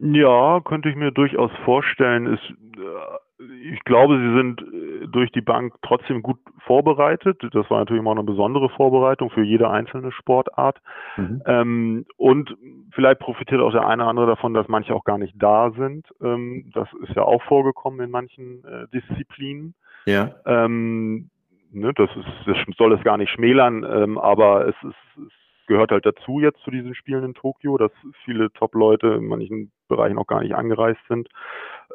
Ja, 0.00 0.60
könnte 0.60 0.88
ich 0.88 0.96
mir 0.96 1.10
durchaus 1.10 1.50
vorstellen. 1.64 2.26
Ist, 2.26 2.54
äh, 2.78 3.44
ich 3.72 3.80
glaube, 3.84 4.18
sie 4.18 4.36
sind 4.36 4.62
äh, 4.62 5.06
durch 5.08 5.30
die 5.32 5.40
Bank 5.40 5.74
trotzdem 5.82 6.22
gut 6.22 6.38
vorbereitet. 6.64 7.40
Das 7.52 7.70
war 7.70 7.78
natürlich 7.78 8.00
immer 8.00 8.12
eine 8.12 8.24
besondere 8.24 8.68
Vorbereitung 8.70 9.30
für 9.30 9.42
jede 9.42 9.70
einzelne 9.70 10.12
Sportart. 10.12 10.80
Mhm. 11.16 11.42
Ähm, 11.46 12.06
und 12.16 12.56
vielleicht 12.92 13.20
profitiert 13.20 13.60
auch 13.60 13.72
der 13.72 13.86
eine 13.86 14.02
oder 14.02 14.10
andere 14.10 14.26
davon, 14.26 14.54
dass 14.54 14.68
manche 14.68 14.94
auch 14.94 15.04
gar 15.04 15.18
nicht 15.18 15.34
da 15.36 15.70
sind. 15.72 16.06
Ähm, 16.22 16.70
das 16.74 16.88
ist 17.02 17.14
ja 17.14 17.22
auch 17.22 17.42
vorgekommen 17.44 18.00
in 18.00 18.10
manchen 18.10 18.64
äh, 18.64 18.86
Disziplinen. 18.92 19.74
Ja. 20.06 20.34
Ähm, 20.44 21.30
ne, 21.72 21.92
das, 21.94 22.10
ist, 22.16 22.26
das 22.46 22.56
soll 22.76 22.92
es 22.92 23.02
gar 23.02 23.16
nicht 23.16 23.30
schmälern, 23.30 23.84
ähm, 23.84 24.18
aber 24.18 24.68
es, 24.68 24.74
ist, 24.82 25.26
es 25.26 25.66
gehört 25.66 25.90
halt 25.90 26.06
dazu 26.06 26.40
jetzt 26.40 26.60
zu 26.60 26.70
diesen 26.70 26.94
Spielen 26.94 27.24
in 27.24 27.34
Tokio, 27.34 27.76
dass 27.76 27.92
viele 28.24 28.52
Top-Leute 28.52 29.08
in 29.08 29.26
manchen 29.26 29.72
Bereichen 29.88 30.18
auch 30.18 30.26
gar 30.26 30.42
nicht 30.42 30.54
angereist 30.54 31.00
sind. 31.08 31.28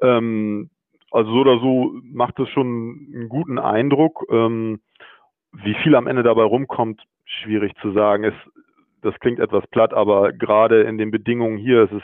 Ähm, 0.01 0.69
also 1.12 1.31
so 1.31 1.39
oder 1.39 1.60
so 1.60 1.93
macht 2.03 2.39
es 2.39 2.50
schon 2.50 3.07
einen 3.13 3.29
guten 3.29 3.60
Eindruck. 3.60 4.25
Ähm, 4.29 4.79
wie 5.53 5.75
viel 5.75 5.95
am 5.95 6.07
Ende 6.07 6.24
dabei 6.24 6.43
rumkommt, 6.43 7.01
schwierig 7.25 7.74
zu 7.81 7.91
sagen. 7.91 8.24
Es, 8.24 8.33
das 9.01 9.19
klingt 9.19 9.39
etwas 9.39 9.65
platt, 9.67 9.93
aber 9.93 10.31
gerade 10.31 10.83
in 10.83 10.98
den 10.98 11.12
Bedingungen 11.12 11.57
hier 11.57 11.83
ist 11.83 11.93
es, 11.93 12.03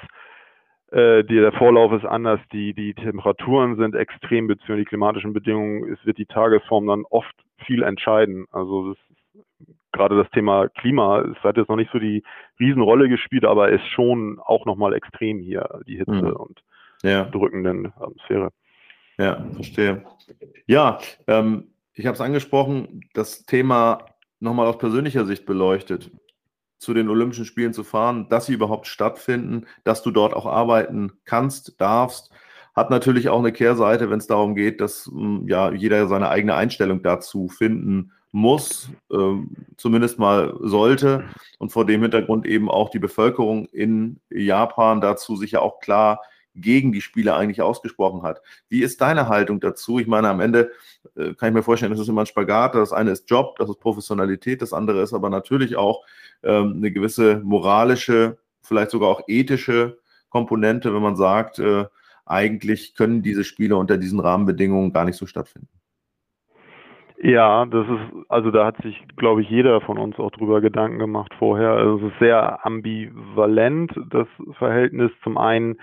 äh, 0.98 1.24
der 1.24 1.52
Vorlauf 1.54 1.92
ist 1.92 2.06
anders, 2.06 2.40
die, 2.52 2.74
die 2.74 2.94
Temperaturen 2.94 3.76
sind 3.76 3.96
extrem 3.96 4.48
beziehungsweise 4.48 4.80
die 4.80 4.86
klimatischen 4.86 5.34
Bedingungen, 5.34 5.92
es 5.92 6.06
wird 6.06 6.18
die 6.18 6.26
Tagesform 6.26 6.88
dann 6.88 7.04
oft 7.10 7.36
viel 7.66 7.84
entscheiden. 7.84 8.46
Also 8.52 8.94
das 8.94 8.98
gerade 9.98 10.16
das 10.16 10.30
Thema 10.32 10.70
Klima, 10.70 11.22
es 11.22 11.44
hat 11.44 11.58
jetzt 11.58 11.70
noch 11.70 11.76
nicht 11.76 11.92
so 11.92 12.00
die 12.00 12.24
Riesenrolle 12.60 13.10
gespielt, 13.10 13.46
aber 13.46 13.70
ist 13.70 13.88
schon 13.88 14.40
auch 14.40 14.66
nochmal 14.66 14.94
extrem 14.94 15.40
hier, 15.40 15.82
die 15.88 15.98
Hitze 15.98 16.12
mhm. 16.12 16.34
und 16.34 16.64
ja. 17.04 17.26
drückenden 17.26 17.88
Atmosphäre. 17.98 18.52
Ja, 19.18 19.44
verstehe. 19.54 20.04
Ja, 20.68 21.00
ähm, 21.28 21.72
ich 21.94 22.06
habe 22.06 22.14
es 22.16 22.22
angesprochen, 22.22 23.02
das 23.14 23.46
Thema 23.46 24.06
nochmal 24.40 24.68
aus 24.68 24.78
persönlicher 24.78 25.26
Sicht 25.26 25.46
beleuchtet, 25.46 26.12
zu 26.78 26.94
den 26.94 27.10
Olympischen 27.10 27.46
Spielen 27.46 27.74
zu 27.74 27.84
fahren, 27.84 28.30
dass 28.30 28.46
sie 28.46 28.54
überhaupt 28.54 28.86
stattfinden, 28.86 29.66
dass 29.84 30.04
du 30.04 30.12
dort 30.12 30.36
auch 30.36 30.46
arbeiten 30.46 31.14
kannst, 31.26 31.82
darfst, 31.82 32.32
hat 32.76 32.92
natürlich 32.92 33.30
auch 33.30 33.40
eine 33.40 33.52
Kehrseite, 33.52 34.12
wenn 34.12 34.20
es 34.20 34.28
darum 34.28 34.54
geht, 34.54 34.80
dass 34.80 35.08
hm, 35.08 35.48
ja 35.48 35.72
jeder 35.72 36.08
seine 36.08 36.30
eigene 36.30 36.54
Einstellung 36.54 37.02
dazu 37.02 37.48
finden 37.48 38.12
muss, 38.32 38.90
äh, 39.12 39.36
zumindest 39.78 40.20
mal 40.20 40.56
sollte 40.62 41.24
und 41.60 41.72
vor 41.72 41.86
dem 41.86 42.02
Hintergrund 42.02 42.46
eben 42.46 42.70
auch 42.70 42.90
die 42.90 43.00
Bevölkerung 43.00 43.66
in 43.68 44.20
Japan 44.30 45.02
dazu 45.02 45.36
sich 45.36 45.52
ja 45.52 45.62
auch 45.62 45.80
klar 45.80 46.22
gegen 46.58 46.92
die 46.92 47.02
Spiele 47.02 47.36
eigentlich 47.36 47.62
ausgesprochen 47.62 48.24
hat. 48.24 48.42
Wie 48.68 48.82
ist 48.82 49.02
deine 49.02 49.30
Haltung 49.30 49.60
dazu? 49.60 50.00
Ich 50.00 50.08
meine, 50.08 50.28
am 50.30 50.42
Ende 50.42 50.72
äh, 51.16 51.34
kann 51.36 51.50
ich 51.50 51.56
mir 51.56 51.64
vorstellen, 51.64 51.92
das 51.92 52.02
ist 52.02 52.10
immer 52.10 52.24
ein 52.24 52.28
Spagat. 52.28 52.76
Das 52.76 52.92
eine 52.92 53.12
ist 53.12 53.30
Job, 53.30 53.58
das 53.60 53.70
ist 53.70 53.80
Professionalität, 53.80 54.62
das 54.62 54.74
andere 54.74 55.02
ist 55.02 55.14
aber 55.14 55.30
natürlich 55.30 55.76
auch 55.76 56.04
ähm, 56.44 56.76
eine 56.78 56.92
gewisse 56.92 57.38
moralische, 57.44 58.38
vielleicht 58.62 58.92
sogar 58.92 59.10
auch 59.10 59.22
ethische 59.28 60.00
Komponente, 60.30 60.94
wenn 60.94 61.02
man 61.02 61.16
sagt, 61.16 61.60
äh, 61.60 61.86
eigentlich 62.26 62.96
können 62.96 63.22
diese 63.22 63.44
Spiele 63.44 63.78
unter 63.78 63.98
diesen 63.98 64.20
Rahmenbedingungen 64.20 64.92
gar 64.92 65.06
nicht 65.06 65.18
so 65.18 65.26
stattfinden. 65.26 65.70
Ja, 67.20 67.66
das 67.66 67.88
ist, 67.88 68.30
also 68.30 68.52
da 68.52 68.66
hat 68.66 68.78
sich, 68.84 69.04
glaube 69.16 69.42
ich, 69.42 69.50
jeder 69.50 69.82
von 69.82 69.98
uns 69.98 70.20
auch 70.20 70.30
drüber 70.32 70.62
Gedanken 70.62 71.00
gemacht 71.00 71.34
vorher. 71.40 71.72
Also 71.72 71.98
es 71.98 72.14
ist 72.14 72.20
sehr 72.20 72.64
ambivalent, 72.64 73.92
das 74.10 74.28
Verhältnis. 74.60 75.12
Zum 75.24 75.38
einen, 75.38 75.78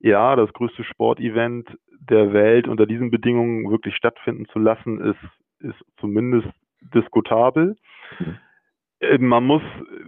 ja, 0.00 0.34
das 0.34 0.50
größte 0.54 0.84
Sportevent 0.84 1.68
der 2.00 2.32
Welt 2.32 2.68
unter 2.68 2.86
diesen 2.86 3.10
Bedingungen 3.10 3.70
wirklich 3.70 3.94
stattfinden 3.96 4.46
zu 4.46 4.58
lassen, 4.58 4.98
ist, 5.00 5.18
ist 5.60 5.84
zumindest 6.00 6.48
diskutabel. 6.94 7.76
Mhm. 8.18 9.28
Man 9.28 9.44
muss, 9.44 9.62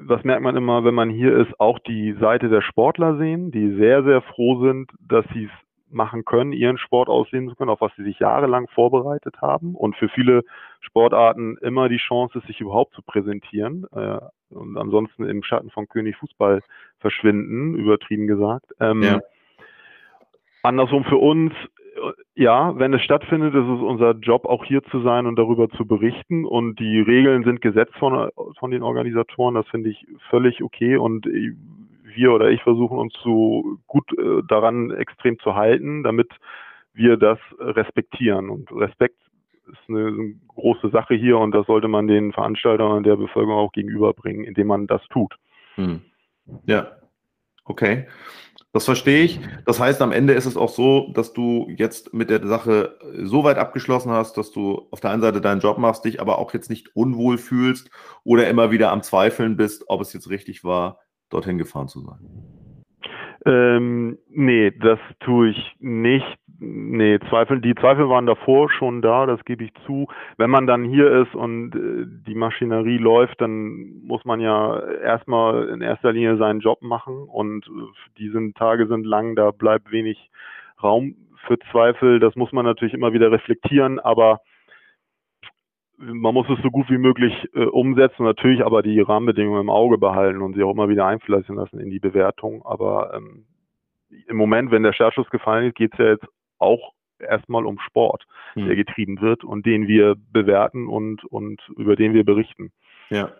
das 0.09 0.25
merkt 0.25 0.43
man 0.43 0.57
immer, 0.57 0.83
wenn 0.83 0.95
man 0.95 1.11
hier 1.11 1.37
ist, 1.37 1.61
auch 1.61 1.79
die 1.79 2.15
Seite 2.15 2.49
der 2.49 2.63
Sportler 2.63 3.19
sehen, 3.19 3.51
die 3.51 3.77
sehr, 3.77 4.03
sehr 4.03 4.23
froh 4.23 4.65
sind, 4.67 4.91
dass 4.99 5.25
sie 5.33 5.45
es 5.45 5.51
machen 5.91 6.25
können, 6.25 6.53
ihren 6.53 6.79
Sport 6.79 7.09
ausleben 7.09 7.49
zu 7.49 7.57
können, 7.57 7.71
auf 7.71 7.81
was 7.81 7.95
sie 7.97 8.05
sich 8.05 8.19
jahrelang 8.19 8.69
vorbereitet 8.69 9.41
haben 9.41 9.75
und 9.75 9.97
für 9.97 10.09
viele 10.09 10.43
Sportarten 10.81 11.57
immer 11.59 11.89
die 11.89 11.99
Chance 11.99 12.39
ist, 12.39 12.47
sich 12.47 12.61
überhaupt 12.61 12.95
zu 12.95 13.03
präsentieren 13.03 13.87
äh, 13.93 14.19
und 14.51 14.77
ansonsten 14.77 15.25
im 15.25 15.43
Schatten 15.43 15.71
von 15.71 15.89
König 15.89 16.17
Fußball 16.17 16.63
verschwinden, 16.99 17.75
übertrieben 17.75 18.27
gesagt. 18.27 18.67
Ähm, 18.81 19.03
ja. 19.03 19.21
Andersrum 20.63 21.05
für 21.05 21.17
uns, 21.17 21.53
äh, 21.55 22.43
ja, 22.43 22.79
wenn 22.79 22.95
es 22.95 23.03
stattfindet, 23.03 23.55
ist 23.55 23.65
es 23.65 23.81
unser 23.81 24.13
Job, 24.13 24.45
auch 24.45 24.65
hier 24.65 24.83
zu 24.85 25.01
sein 25.01 25.27
und 25.27 25.37
darüber 25.37 25.69
zu 25.71 25.87
berichten. 25.87 26.45
Und 26.45 26.79
die 26.79 27.01
Regeln 27.01 27.45
sind 27.45 27.61
gesetzt 27.61 27.95
von, 27.99 28.31
von 28.59 28.71
den 28.71 28.83
Organisatoren. 28.83 29.55
Das 29.55 29.69
finde 29.69 29.91
ich 29.91 30.07
völlig 30.29 30.63
okay. 30.63 30.97
Und 30.97 31.27
wir 32.15 32.33
oder 32.33 32.51
ich 32.51 32.63
versuchen 32.63 32.99
uns 32.99 33.15
so 33.23 33.79
gut 33.87 34.11
äh, 34.19 34.43
daran 34.49 34.91
extrem 34.91 35.39
zu 35.41 35.55
halten, 35.55 36.03
damit 36.03 36.29
wir 36.93 37.17
das 37.17 37.39
respektieren. 37.59 38.51
Und 38.51 38.71
Respekt 38.73 39.19
ist 39.67 39.89
eine, 39.89 40.35
große 40.49 40.91
Sache 40.91 41.15
hier 41.15 41.39
und 41.39 41.53
das 41.53 41.67
sollte 41.67 41.89
man 41.89 42.07
den 42.07 42.33
Veranstaltern 42.33 42.93
und 42.93 43.05
der 43.05 43.17
Bevölkerung 43.17 43.59
auch 43.59 43.73
gegenüberbringen, 43.73 44.45
indem 44.45 44.67
man 44.67 44.87
das 44.87 45.01
tut. 45.09 45.35
Hm. 45.77 46.03
Ja, 46.67 46.93
okay. 47.65 48.07
Das 48.73 48.85
verstehe 48.85 49.25
ich. 49.25 49.41
Das 49.65 49.81
heißt, 49.81 50.01
am 50.01 50.13
Ende 50.13 50.33
ist 50.33 50.47
es 50.47 50.57
auch 50.57 50.69
so, 50.69 51.11
dass 51.13 51.33
du 51.33 51.69
jetzt 51.77 52.15
mit 52.15 52.31
der 52.31 52.47
Sache 52.47 52.99
so 53.15 53.43
weit 53.43 53.59
abgeschlossen 53.59 54.13
hast, 54.13 54.37
dass 54.37 54.53
du 54.53 54.87
auf 54.93 55.01
der 55.01 55.11
einen 55.11 55.23
Seite 55.23 55.41
deinen 55.41 55.61
Job 55.61 55.79
machst, 55.79 56.05
dich 56.05 56.21
aber 56.21 56.39
auch 56.39 56.55
jetzt 56.55 56.71
nicht 56.71 56.95
unwohl 56.95 57.37
fühlst 57.37 57.91
oder 58.23 58.49
immer 58.49 58.71
wieder 58.71 58.93
am 58.93 59.03
Zweifeln 59.03 59.57
bist, 59.57 59.85
ob 59.89 60.01
es 60.01 60.13
jetzt 60.13 60.31
richtig 60.31 60.63
war, 60.63 61.01
dorthin 61.31 61.59
gefahren 61.59 61.89
zu 61.89 62.01
sein? 62.01 62.19
Ähm, 63.47 64.19
nee, 64.29 64.71
das 64.71 64.99
tue 65.21 65.51
ich 65.51 65.77
nicht. 65.79 66.27
Nee, 66.63 67.19
Zweifel, 67.31 67.63
die 67.63 67.75
Zweifel 67.75 68.11
waren 68.11 68.27
davor 68.27 68.71
schon 68.71 69.01
da, 69.01 69.25
das 69.25 69.43
gebe 69.47 69.65
ich 69.65 69.73
zu. 69.87 70.09
Wenn 70.37 70.51
man 70.51 70.67
dann 70.67 70.85
hier 70.85 71.11
ist 71.23 71.35
und 71.35 71.75
äh, 71.75 72.05
die 72.27 72.35
Maschinerie 72.35 72.99
läuft, 72.99 73.41
dann 73.41 74.03
muss 74.03 74.27
man 74.27 74.41
ja 74.41 74.79
erstmal 75.03 75.69
in 75.71 75.81
erster 75.81 76.13
Linie 76.13 76.37
seinen 76.37 76.61
Job 76.61 76.83
machen 76.83 77.15
und 77.15 77.67
äh, 77.67 77.71
diese 78.19 78.53
Tage 78.53 78.87
sind 78.89 79.07
lang, 79.07 79.37
da 79.37 79.53
bleibt 79.53 79.91
wenig 79.91 80.31
Raum 80.83 81.15
für 81.47 81.59
Zweifel. 81.71 82.21
Das 82.21 82.37
muss 82.37 82.53
man 82.53 82.67
natürlich 82.67 82.93
immer 82.93 83.15
wieder 83.15 83.33
reflektieren, 83.33 83.99
aber 83.99 84.41
man 86.01 86.35
muss 86.35 86.49
es 86.49 86.63
so 86.63 86.71
gut 86.71 86.89
wie 86.89 86.99
möglich 86.99 87.35
äh, 87.55 87.65
umsetzen, 87.65 88.25
natürlich 88.25 88.65
aber 88.65 88.83
die 88.83 89.01
Rahmenbedingungen 89.01 89.61
im 89.61 89.71
Auge 89.71 89.99
behalten 89.99 90.41
und 90.41 90.55
sie 90.55 90.63
auch 90.63 90.73
immer 90.73 90.89
wieder 90.89 91.07
einfließen 91.07 91.55
lassen 91.55 91.79
in 91.79 91.91
die 91.91 92.01
Bewertung. 92.01 92.65
Aber 92.65 93.13
ähm, 93.15 93.45
im 94.27 94.37
Moment, 94.37 94.71
wenn 94.71 94.83
der 94.83 94.95
Startschuss 94.95 95.29
gefallen 95.31 95.69
ist, 95.69 95.77
geht 95.77 95.93
es 95.93 95.99
ja 95.99 96.07
jetzt 96.07 96.27
auch 96.59 96.93
erstmal 97.19 97.67
um 97.67 97.79
Sport, 97.81 98.25
hm. 98.55 98.67
der 98.67 98.77
getrieben 98.77 99.21
wird 99.21 99.45
und 99.45 99.67
den 99.67 99.87
wir 99.87 100.17
bewerten 100.33 100.89
und, 100.89 101.25
und 101.25 101.61
über 101.77 101.97
den 101.97 102.15
wir 102.15 102.25
berichten. 102.25 102.73
Ja, 103.11 103.31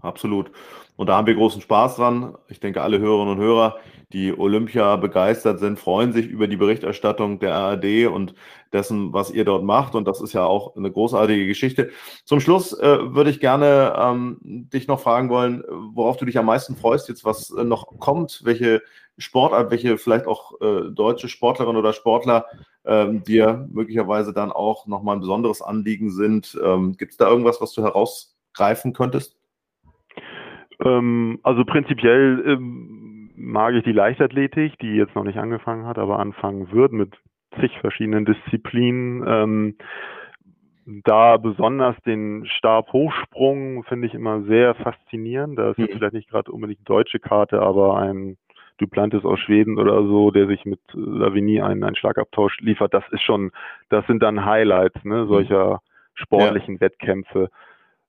absolut. 0.00 0.50
Und 0.96 1.08
da 1.08 1.16
haben 1.16 1.26
wir 1.26 1.34
großen 1.34 1.60
Spaß 1.60 1.96
dran. 1.96 2.36
Ich 2.48 2.60
denke, 2.60 2.82
alle 2.82 2.98
Hörerinnen 2.98 3.36
und 3.36 3.42
Hörer, 3.42 3.76
die 4.12 4.36
Olympia 4.36 4.94
begeistert 4.96 5.58
sind, 5.58 5.78
freuen 5.78 6.12
sich 6.12 6.26
über 6.26 6.46
die 6.46 6.56
Berichterstattung 6.56 7.40
der 7.40 7.54
ARD 7.56 8.06
und 8.06 8.34
dessen, 8.72 9.12
was 9.12 9.32
ihr 9.32 9.44
dort 9.44 9.64
macht. 9.64 9.96
Und 9.96 10.06
das 10.06 10.20
ist 10.20 10.32
ja 10.32 10.44
auch 10.44 10.76
eine 10.76 10.92
großartige 10.92 11.46
Geschichte. 11.46 11.90
Zum 12.24 12.38
Schluss 12.38 12.72
äh, 12.78 13.14
würde 13.14 13.30
ich 13.30 13.40
gerne 13.40 13.94
ähm, 13.98 14.38
dich 14.42 14.86
noch 14.86 15.00
fragen 15.00 15.30
wollen, 15.30 15.64
worauf 15.68 16.16
du 16.16 16.26
dich 16.26 16.38
am 16.38 16.46
meisten 16.46 16.76
freust, 16.76 17.08
jetzt 17.08 17.24
was 17.24 17.50
äh, 17.50 17.64
noch 17.64 17.98
kommt, 17.98 18.42
welche 18.44 18.82
Sportart, 19.18 19.70
welche 19.70 19.98
vielleicht 19.98 20.26
auch 20.26 20.60
äh, 20.60 20.90
deutsche 20.90 21.28
Sportlerin 21.28 21.76
oder 21.76 21.92
Sportler 21.92 22.46
ähm, 22.84 23.24
dir 23.24 23.68
möglicherweise 23.72 24.32
dann 24.32 24.52
auch 24.52 24.86
nochmal 24.86 25.16
ein 25.16 25.20
besonderes 25.20 25.62
Anliegen 25.62 26.10
sind. 26.10 26.58
Ähm, 26.62 26.96
Gibt 26.96 27.12
es 27.12 27.18
da 27.18 27.28
irgendwas, 27.28 27.60
was 27.60 27.72
du 27.72 27.82
herausgreifen 27.82 28.92
könntest? 28.92 29.36
Ähm, 30.84 31.38
also 31.42 31.64
prinzipiell 31.64 32.42
ähm, 32.46 33.30
mag 33.36 33.74
ich 33.74 33.84
die 33.84 33.92
Leichtathletik, 33.92 34.78
die 34.78 34.94
jetzt 34.94 35.14
noch 35.14 35.24
nicht 35.24 35.38
angefangen 35.38 35.86
hat, 35.86 35.98
aber 35.98 36.18
anfangen 36.18 36.70
wird 36.72 36.92
mit 36.92 37.12
zig 37.60 37.78
verschiedenen 37.80 38.24
Disziplinen. 38.24 39.24
Ähm, 39.26 39.76
da 40.86 41.38
besonders 41.38 41.96
den 42.04 42.44
Stabhochsprung 42.46 43.84
finde 43.84 44.06
ich 44.06 44.14
immer 44.14 44.42
sehr 44.42 44.74
faszinierend. 44.74 45.58
Da 45.58 45.70
ist 45.70 45.78
mhm. 45.78 45.88
vielleicht 45.92 46.12
nicht 46.12 46.28
gerade 46.28 46.52
unbedingt 46.52 46.80
eine 46.80 46.96
deutsche 46.96 47.20
Karte, 47.20 47.60
aber 47.60 47.96
ein 47.96 48.36
Duplantis 48.78 49.24
aus 49.24 49.38
Schweden 49.38 49.78
oder 49.78 50.02
so, 50.02 50.30
der 50.30 50.46
sich 50.46 50.64
mit 50.64 50.80
Lavini 50.92 51.62
einen, 51.62 51.84
einen 51.84 51.96
Schlagabtausch 51.96 52.58
liefert, 52.60 52.92
das 52.92 53.04
ist 53.12 53.22
schon, 53.22 53.52
das 53.88 54.06
sind 54.06 54.22
dann 54.22 54.44
Highlights 54.44 55.04
ne, 55.04 55.26
solcher 55.26 55.80
sportlichen 56.14 56.74
ja. 56.74 56.80
Wettkämpfe. 56.80 57.50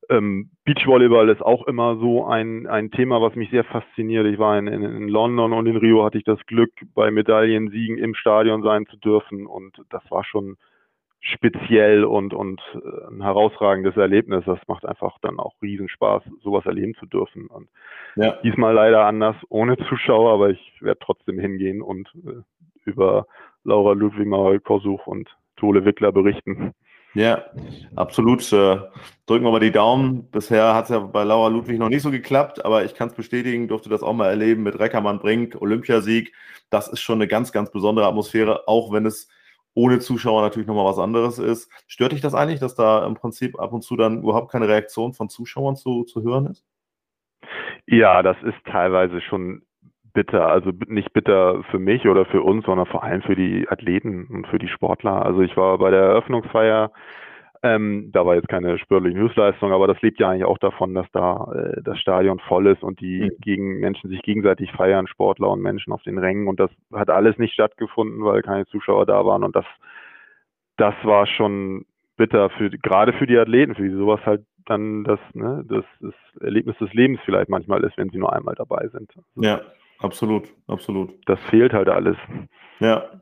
Ähm, 0.09 0.51
Beachvolleyball 0.65 1.29
ist 1.29 1.41
auch 1.41 1.67
immer 1.67 1.97
so 1.97 2.25
ein, 2.25 2.67
ein 2.67 2.91
Thema, 2.91 3.21
was 3.21 3.35
mich 3.35 3.49
sehr 3.49 3.63
fasziniert. 3.63 4.25
Ich 4.27 4.37
war 4.37 4.57
in, 4.57 4.67
in, 4.67 4.83
in 4.83 5.07
London 5.07 5.53
und 5.53 5.65
in 5.67 5.77
Rio 5.77 6.03
hatte 6.03 6.17
ich 6.17 6.23
das 6.23 6.39
Glück, 6.45 6.71
bei 6.93 7.11
Medaillensiegen 7.11 7.97
im 7.97 8.15
Stadion 8.15 8.61
sein 8.63 8.85
zu 8.87 8.97
dürfen 8.97 9.47
und 9.47 9.81
das 9.89 10.03
war 10.09 10.23
schon 10.23 10.57
speziell 11.25 12.03
und, 12.03 12.33
und 12.33 12.61
äh, 12.75 13.07
ein 13.11 13.21
herausragendes 13.21 13.97
Erlebnis. 13.97 14.43
Das 14.45 14.59
macht 14.67 14.85
einfach 14.85 15.17
dann 15.21 15.39
auch 15.39 15.53
Riesenspaß, 15.61 16.23
sowas 16.43 16.65
erleben 16.65 16.93
zu 16.95 17.07
dürfen. 17.07 17.47
Und 17.47 17.67
ja. 18.15 18.37
diesmal 18.43 18.73
leider 18.73 19.05
anders, 19.05 19.35
ohne 19.49 19.75
Zuschauer, 19.89 20.33
aber 20.33 20.51
ich 20.51 20.81
werde 20.81 20.99
trotzdem 21.03 21.39
hingehen 21.39 21.81
und 21.81 22.07
äh, 22.25 22.41
über 22.85 23.25
Laura 23.63 23.93
Ludwig, 23.93 24.27
Manuel 24.27 24.59
Korsuch 24.59 25.07
und 25.07 25.27
Tole 25.57 25.83
Wickler 25.83 26.11
berichten. 26.11 26.73
Ja, 27.15 27.45
absolut. 27.95 28.41
Äh, 28.51 28.77
drücken 29.25 29.45
wir 29.45 29.51
mal 29.51 29.61
die 29.61 29.71
Daumen. 29.71 30.29
Bisher 30.31 30.75
hat 30.75 30.85
es 30.85 30.89
ja 30.89 30.99
bei 30.99 31.23
Laura 31.23 31.47
Ludwig 31.47 31.79
noch 31.79 31.87
nicht 31.87 32.01
so 32.01 32.11
geklappt, 32.11 32.63
aber 32.65 32.83
ich 32.83 32.93
kann 32.93 33.07
es 33.07 33.15
bestätigen, 33.15 33.69
durfte 33.69 33.89
das 33.89 34.03
auch 34.03 34.13
mal 34.13 34.27
erleben 34.27 34.63
mit 34.63 34.77
Reckermann 34.77 35.19
Brink, 35.19 35.55
Olympiasieg. 35.61 36.33
Das 36.69 36.89
ist 36.89 36.99
schon 36.99 37.15
eine 37.19 37.29
ganz, 37.29 37.53
ganz 37.53 37.71
besondere 37.71 38.05
Atmosphäre, 38.05 38.67
auch 38.67 38.91
wenn 38.91 39.05
es 39.05 39.29
ohne 39.73 39.99
Zuschauer 39.99 40.41
natürlich 40.41 40.67
nochmal 40.67 40.85
was 40.85 40.99
anderes 40.99 41.39
ist. 41.39 41.71
Stört 41.87 42.11
dich 42.11 42.21
das 42.21 42.33
eigentlich, 42.33 42.59
dass 42.59 42.75
da 42.75 43.05
im 43.05 43.15
Prinzip 43.15 43.57
ab 43.59 43.71
und 43.71 43.81
zu 43.81 43.95
dann 43.95 44.21
überhaupt 44.21 44.51
keine 44.51 44.67
Reaktion 44.67 45.13
von 45.13 45.29
Zuschauern 45.29 45.77
zu, 45.77 46.03
zu 46.03 46.21
hören 46.21 46.47
ist? 46.47 46.65
Ja, 47.87 48.23
das 48.23 48.37
ist 48.43 48.57
teilweise 48.65 49.21
schon 49.21 49.61
bitter. 50.15 50.47
Also 50.47 50.71
nicht 50.87 51.13
bitter 51.13 51.63
für 51.69 51.77
mich 51.77 52.07
oder 52.07 52.25
für 52.25 52.41
uns, 52.41 52.65
sondern 52.65 52.87
vor 52.87 53.03
allem 53.03 53.21
für 53.21 53.35
die 53.35 53.69
Athleten 53.69 54.25
und 54.31 54.47
für 54.47 54.57
die 54.57 54.67
Sportler. 54.67 55.23
Also 55.23 55.41
ich 55.41 55.55
war 55.55 55.77
bei 55.77 55.91
der 55.91 56.01
Eröffnungsfeier 56.01 56.91
ähm, 57.65 58.11
da 58.11 58.23
war 58.25 58.35
jetzt 58.35 58.47
keine 58.47 58.77
spürliche 58.77 59.17
Höchstleistung, 59.17 59.71
aber 59.71 59.87
das 59.87 59.99
lebt 60.03 60.19
ja 60.19 60.29
eigentlich 60.29 60.45
auch 60.45 60.59
davon, 60.59 60.93
dass 60.93 61.07
da 61.11 61.51
äh, 61.51 61.81
das 61.81 61.99
Stadion 61.99 62.37
voll 62.37 62.67
ist 62.67 62.83
und 62.83 62.99
die 62.99 63.21
mhm. 63.21 63.41
gegen 63.41 63.79
Menschen 63.79 64.09
sich 64.11 64.21
gegenseitig 64.21 64.71
feiern, 64.71 65.07
Sportler 65.07 65.49
und 65.49 65.61
Menschen 65.61 65.91
auf 65.91 66.03
den 66.03 66.19
Rängen. 66.19 66.47
Und 66.47 66.59
das 66.59 66.69
hat 66.93 67.09
alles 67.09 67.39
nicht 67.39 67.53
stattgefunden, 67.53 68.23
weil 68.23 68.43
keine 68.43 68.67
Zuschauer 68.67 69.07
da 69.07 69.25
waren. 69.25 69.43
Und 69.43 69.55
das, 69.55 69.65
das 70.77 70.93
war 71.01 71.25
schon 71.25 71.85
bitter 72.17 72.51
für 72.51 72.69
gerade 72.69 73.13
für 73.13 73.25
die 73.25 73.37
Athleten, 73.37 73.73
für 73.73 73.89
die 73.89 73.95
sowas 73.95 74.19
halt 74.27 74.45
dann 74.67 75.03
das, 75.03 75.19
ne, 75.33 75.65
das, 75.67 75.85
das 76.01 76.13
Erlebnis 76.41 76.77
des 76.77 76.93
Lebens 76.93 77.19
vielleicht 77.25 77.49
manchmal 77.49 77.83
ist, 77.83 77.97
wenn 77.97 78.09
sie 78.09 78.19
nur 78.19 78.31
einmal 78.31 78.55
dabei 78.55 78.89
sind. 78.89 79.11
Ja, 79.35 79.61
absolut, 79.99 80.53
absolut. 80.67 81.13
Das 81.25 81.39
fehlt 81.49 81.73
halt 81.73 81.89
alles. 81.89 82.17
Ja, 82.79 83.21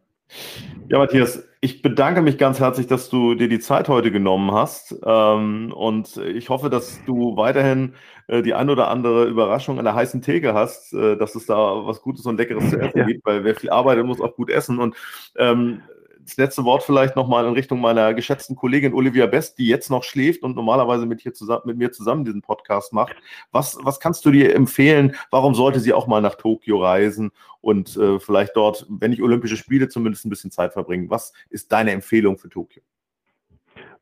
ja, 0.89 0.97
Matthias, 0.97 1.47
ich 1.61 1.81
bedanke 1.81 2.21
mich 2.21 2.37
ganz 2.37 2.59
herzlich, 2.59 2.87
dass 2.87 3.09
du 3.09 3.35
dir 3.35 3.47
die 3.47 3.59
Zeit 3.59 3.87
heute 3.87 4.11
genommen 4.11 4.51
hast. 4.51 4.95
Ähm, 5.05 5.71
und 5.73 6.17
ich 6.17 6.49
hoffe, 6.49 6.69
dass 6.69 7.03
du 7.05 7.37
weiterhin 7.37 7.93
äh, 8.27 8.41
die 8.41 8.53
ein 8.53 8.69
oder 8.69 8.89
andere 8.89 9.25
Überraschung 9.25 9.79
an 9.79 9.85
der 9.85 9.95
heißen 9.95 10.21
Theke 10.21 10.53
hast, 10.53 10.93
äh, 10.93 11.15
dass 11.17 11.35
es 11.35 11.45
da 11.45 11.55
was 11.85 12.01
Gutes 12.01 12.25
und 12.25 12.37
Leckeres 12.37 12.69
zu 12.69 12.79
essen 12.79 12.99
ja. 12.99 13.05
gibt, 13.05 13.25
weil 13.25 13.43
wer 13.43 13.55
viel 13.55 13.69
arbeitet, 13.69 14.05
muss 14.05 14.21
auch 14.21 14.35
gut 14.35 14.49
essen. 14.49 14.79
Und 14.79 14.95
ähm, 15.37 15.81
das 16.25 16.37
letzte 16.37 16.63
Wort 16.63 16.83
vielleicht 16.83 17.15
nochmal 17.15 17.45
in 17.45 17.53
Richtung 17.53 17.81
meiner 17.81 18.13
geschätzten 18.13 18.55
Kollegin 18.55 18.93
Olivia 18.93 19.25
Best, 19.25 19.57
die 19.59 19.67
jetzt 19.67 19.89
noch 19.89 20.03
schläft 20.03 20.43
und 20.43 20.55
normalerweise 20.55 21.05
mit, 21.05 21.21
hier 21.21 21.33
zusammen, 21.33 21.63
mit 21.65 21.77
mir 21.77 21.91
zusammen 21.91 22.25
diesen 22.25 22.41
Podcast 22.41 22.93
macht. 22.93 23.15
Was, 23.51 23.77
was 23.83 23.99
kannst 23.99 24.25
du 24.25 24.31
dir 24.31 24.55
empfehlen? 24.55 25.15
Warum 25.31 25.53
sollte 25.53 25.79
sie 25.79 25.93
auch 25.93 26.07
mal 26.07 26.21
nach 26.21 26.35
Tokio 26.35 26.81
reisen 26.81 27.31
und 27.61 27.95
äh, 27.97 28.19
vielleicht 28.19 28.55
dort, 28.55 28.85
wenn 28.89 29.11
nicht 29.11 29.21
Olympische 29.21 29.57
Spiele, 29.57 29.89
zumindest 29.89 30.25
ein 30.25 30.29
bisschen 30.29 30.51
Zeit 30.51 30.73
verbringen? 30.73 31.09
Was 31.09 31.33
ist 31.49 31.71
deine 31.71 31.91
Empfehlung 31.91 32.37
für 32.37 32.49
Tokio? 32.49 32.81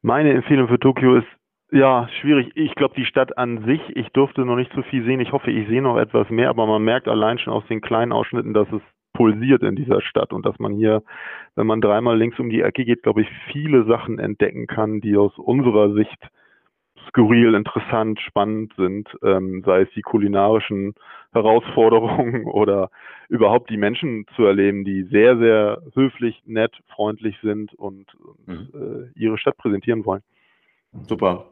Meine 0.02 0.34
Empfehlung 0.34 0.68
für 0.68 0.80
Tokio 0.80 1.18
ist 1.18 1.28
ja, 1.74 2.10
schwierig. 2.20 2.52
Ich 2.56 2.76
glaube, 2.76 2.96
die 2.96 3.06
Stadt 3.06 3.38
an 3.38 3.64
sich, 3.66 3.80
ich 3.96 4.10
durfte 4.10 4.44
noch 4.44 4.58
nicht 4.58 4.74
so 4.76 4.82
viel 4.84 5.06
sehen. 5.06 5.22
Ich 5.22 5.32
hoffe, 5.32 5.52
ich 5.52 5.70
sehe 5.70 5.82
noch 5.82 5.98
etwas 5.98 6.30
mehr, 6.30 6.50
aber 6.50 6.68
man 6.68 6.84
merkt 6.84 7.08
allein 7.08 7.40
schon 7.40 7.54
aus 7.54 7.66
den 7.70 7.80
kleinen 7.80 8.12
Ausschnitten, 8.12 8.54
dass 8.54 8.68
es 8.74 8.82
pulsiert 9.22 9.62
in 9.62 9.76
dieser 9.76 10.02
Stadt 10.02 10.34
und 10.34 10.48
dass 10.48 10.58
man 10.58 10.74
hier, 10.74 11.04
wenn 11.56 11.68
man 11.68 11.80
dreimal 11.80 12.18
links 12.18 12.40
um 12.40 12.50
die 12.50 12.62
Ecke 12.62 12.86
geht, 12.86 13.04
glaube 13.04 13.22
ich, 13.22 13.28
viele 13.52 13.86
Sachen 13.86 14.18
entdecken 14.18 14.66
kann, 14.66 15.00
die 15.00 15.16
aus 15.16 15.38
unserer 15.38 15.94
Sicht 15.94 16.18
skurril, 17.08 17.54
interessant, 17.54 18.20
spannend 18.20 18.74
sind, 18.78 19.10
ähm, 19.24 19.62
sei 19.64 19.82
es 19.82 19.90
die 19.96 20.02
kulinarischen 20.02 20.96
Herausforderungen 21.34 22.46
oder 22.46 22.90
überhaupt 23.30 23.70
die 23.70 23.78
Menschen 23.78 24.26
zu 24.36 24.44
erleben, 24.44 24.86
die 24.86 25.04
sehr, 25.04 25.38
sehr 25.38 25.84
höflich, 25.94 26.42
nett, 26.48 26.76
freundlich 26.88 27.38
sind 27.44 27.76
und, 27.76 28.08
und 28.48 28.74
mhm. 28.74 29.12
äh, 29.14 29.20
ihre 29.20 29.38
Stadt 29.38 29.58
präsentieren 29.58 30.04
wollen. 30.04 30.24
Super. 31.08 31.46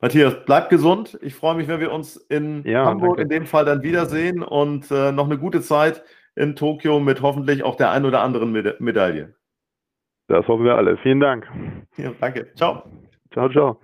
Matthias, 0.00 0.36
bleib 0.46 0.70
gesund. 0.70 1.18
Ich 1.20 1.34
freue 1.34 1.54
mich, 1.54 1.68
wenn 1.68 1.80
wir 1.80 1.92
uns 1.92 2.16
in 2.16 2.64
ja, 2.64 2.86
Hamburg 2.86 3.18
danke. 3.18 3.22
in 3.22 3.28
dem 3.28 3.46
Fall 3.46 3.66
dann 3.66 3.82
wiedersehen 3.82 4.42
und 4.42 4.90
äh, 4.90 5.12
noch 5.12 5.26
eine 5.26 5.38
gute 5.38 5.60
Zeit 5.60 6.02
in 6.36 6.56
Tokio 6.56 7.00
mit 7.00 7.22
hoffentlich 7.22 7.62
auch 7.62 7.76
der 7.76 7.90
ein 7.90 8.04
oder 8.04 8.20
anderen 8.22 8.52
Meda 8.52 8.74
Medaille. 8.78 9.34
Das 10.28 10.46
hoffen 10.48 10.64
wir 10.64 10.76
alle. 10.76 10.96
Vielen 10.98 11.20
Dank. 11.20 11.46
Ja, 11.96 12.12
danke. 12.20 12.52
Ciao. 12.54 12.84
Ciao, 13.32 13.48
ciao. 13.50 13.80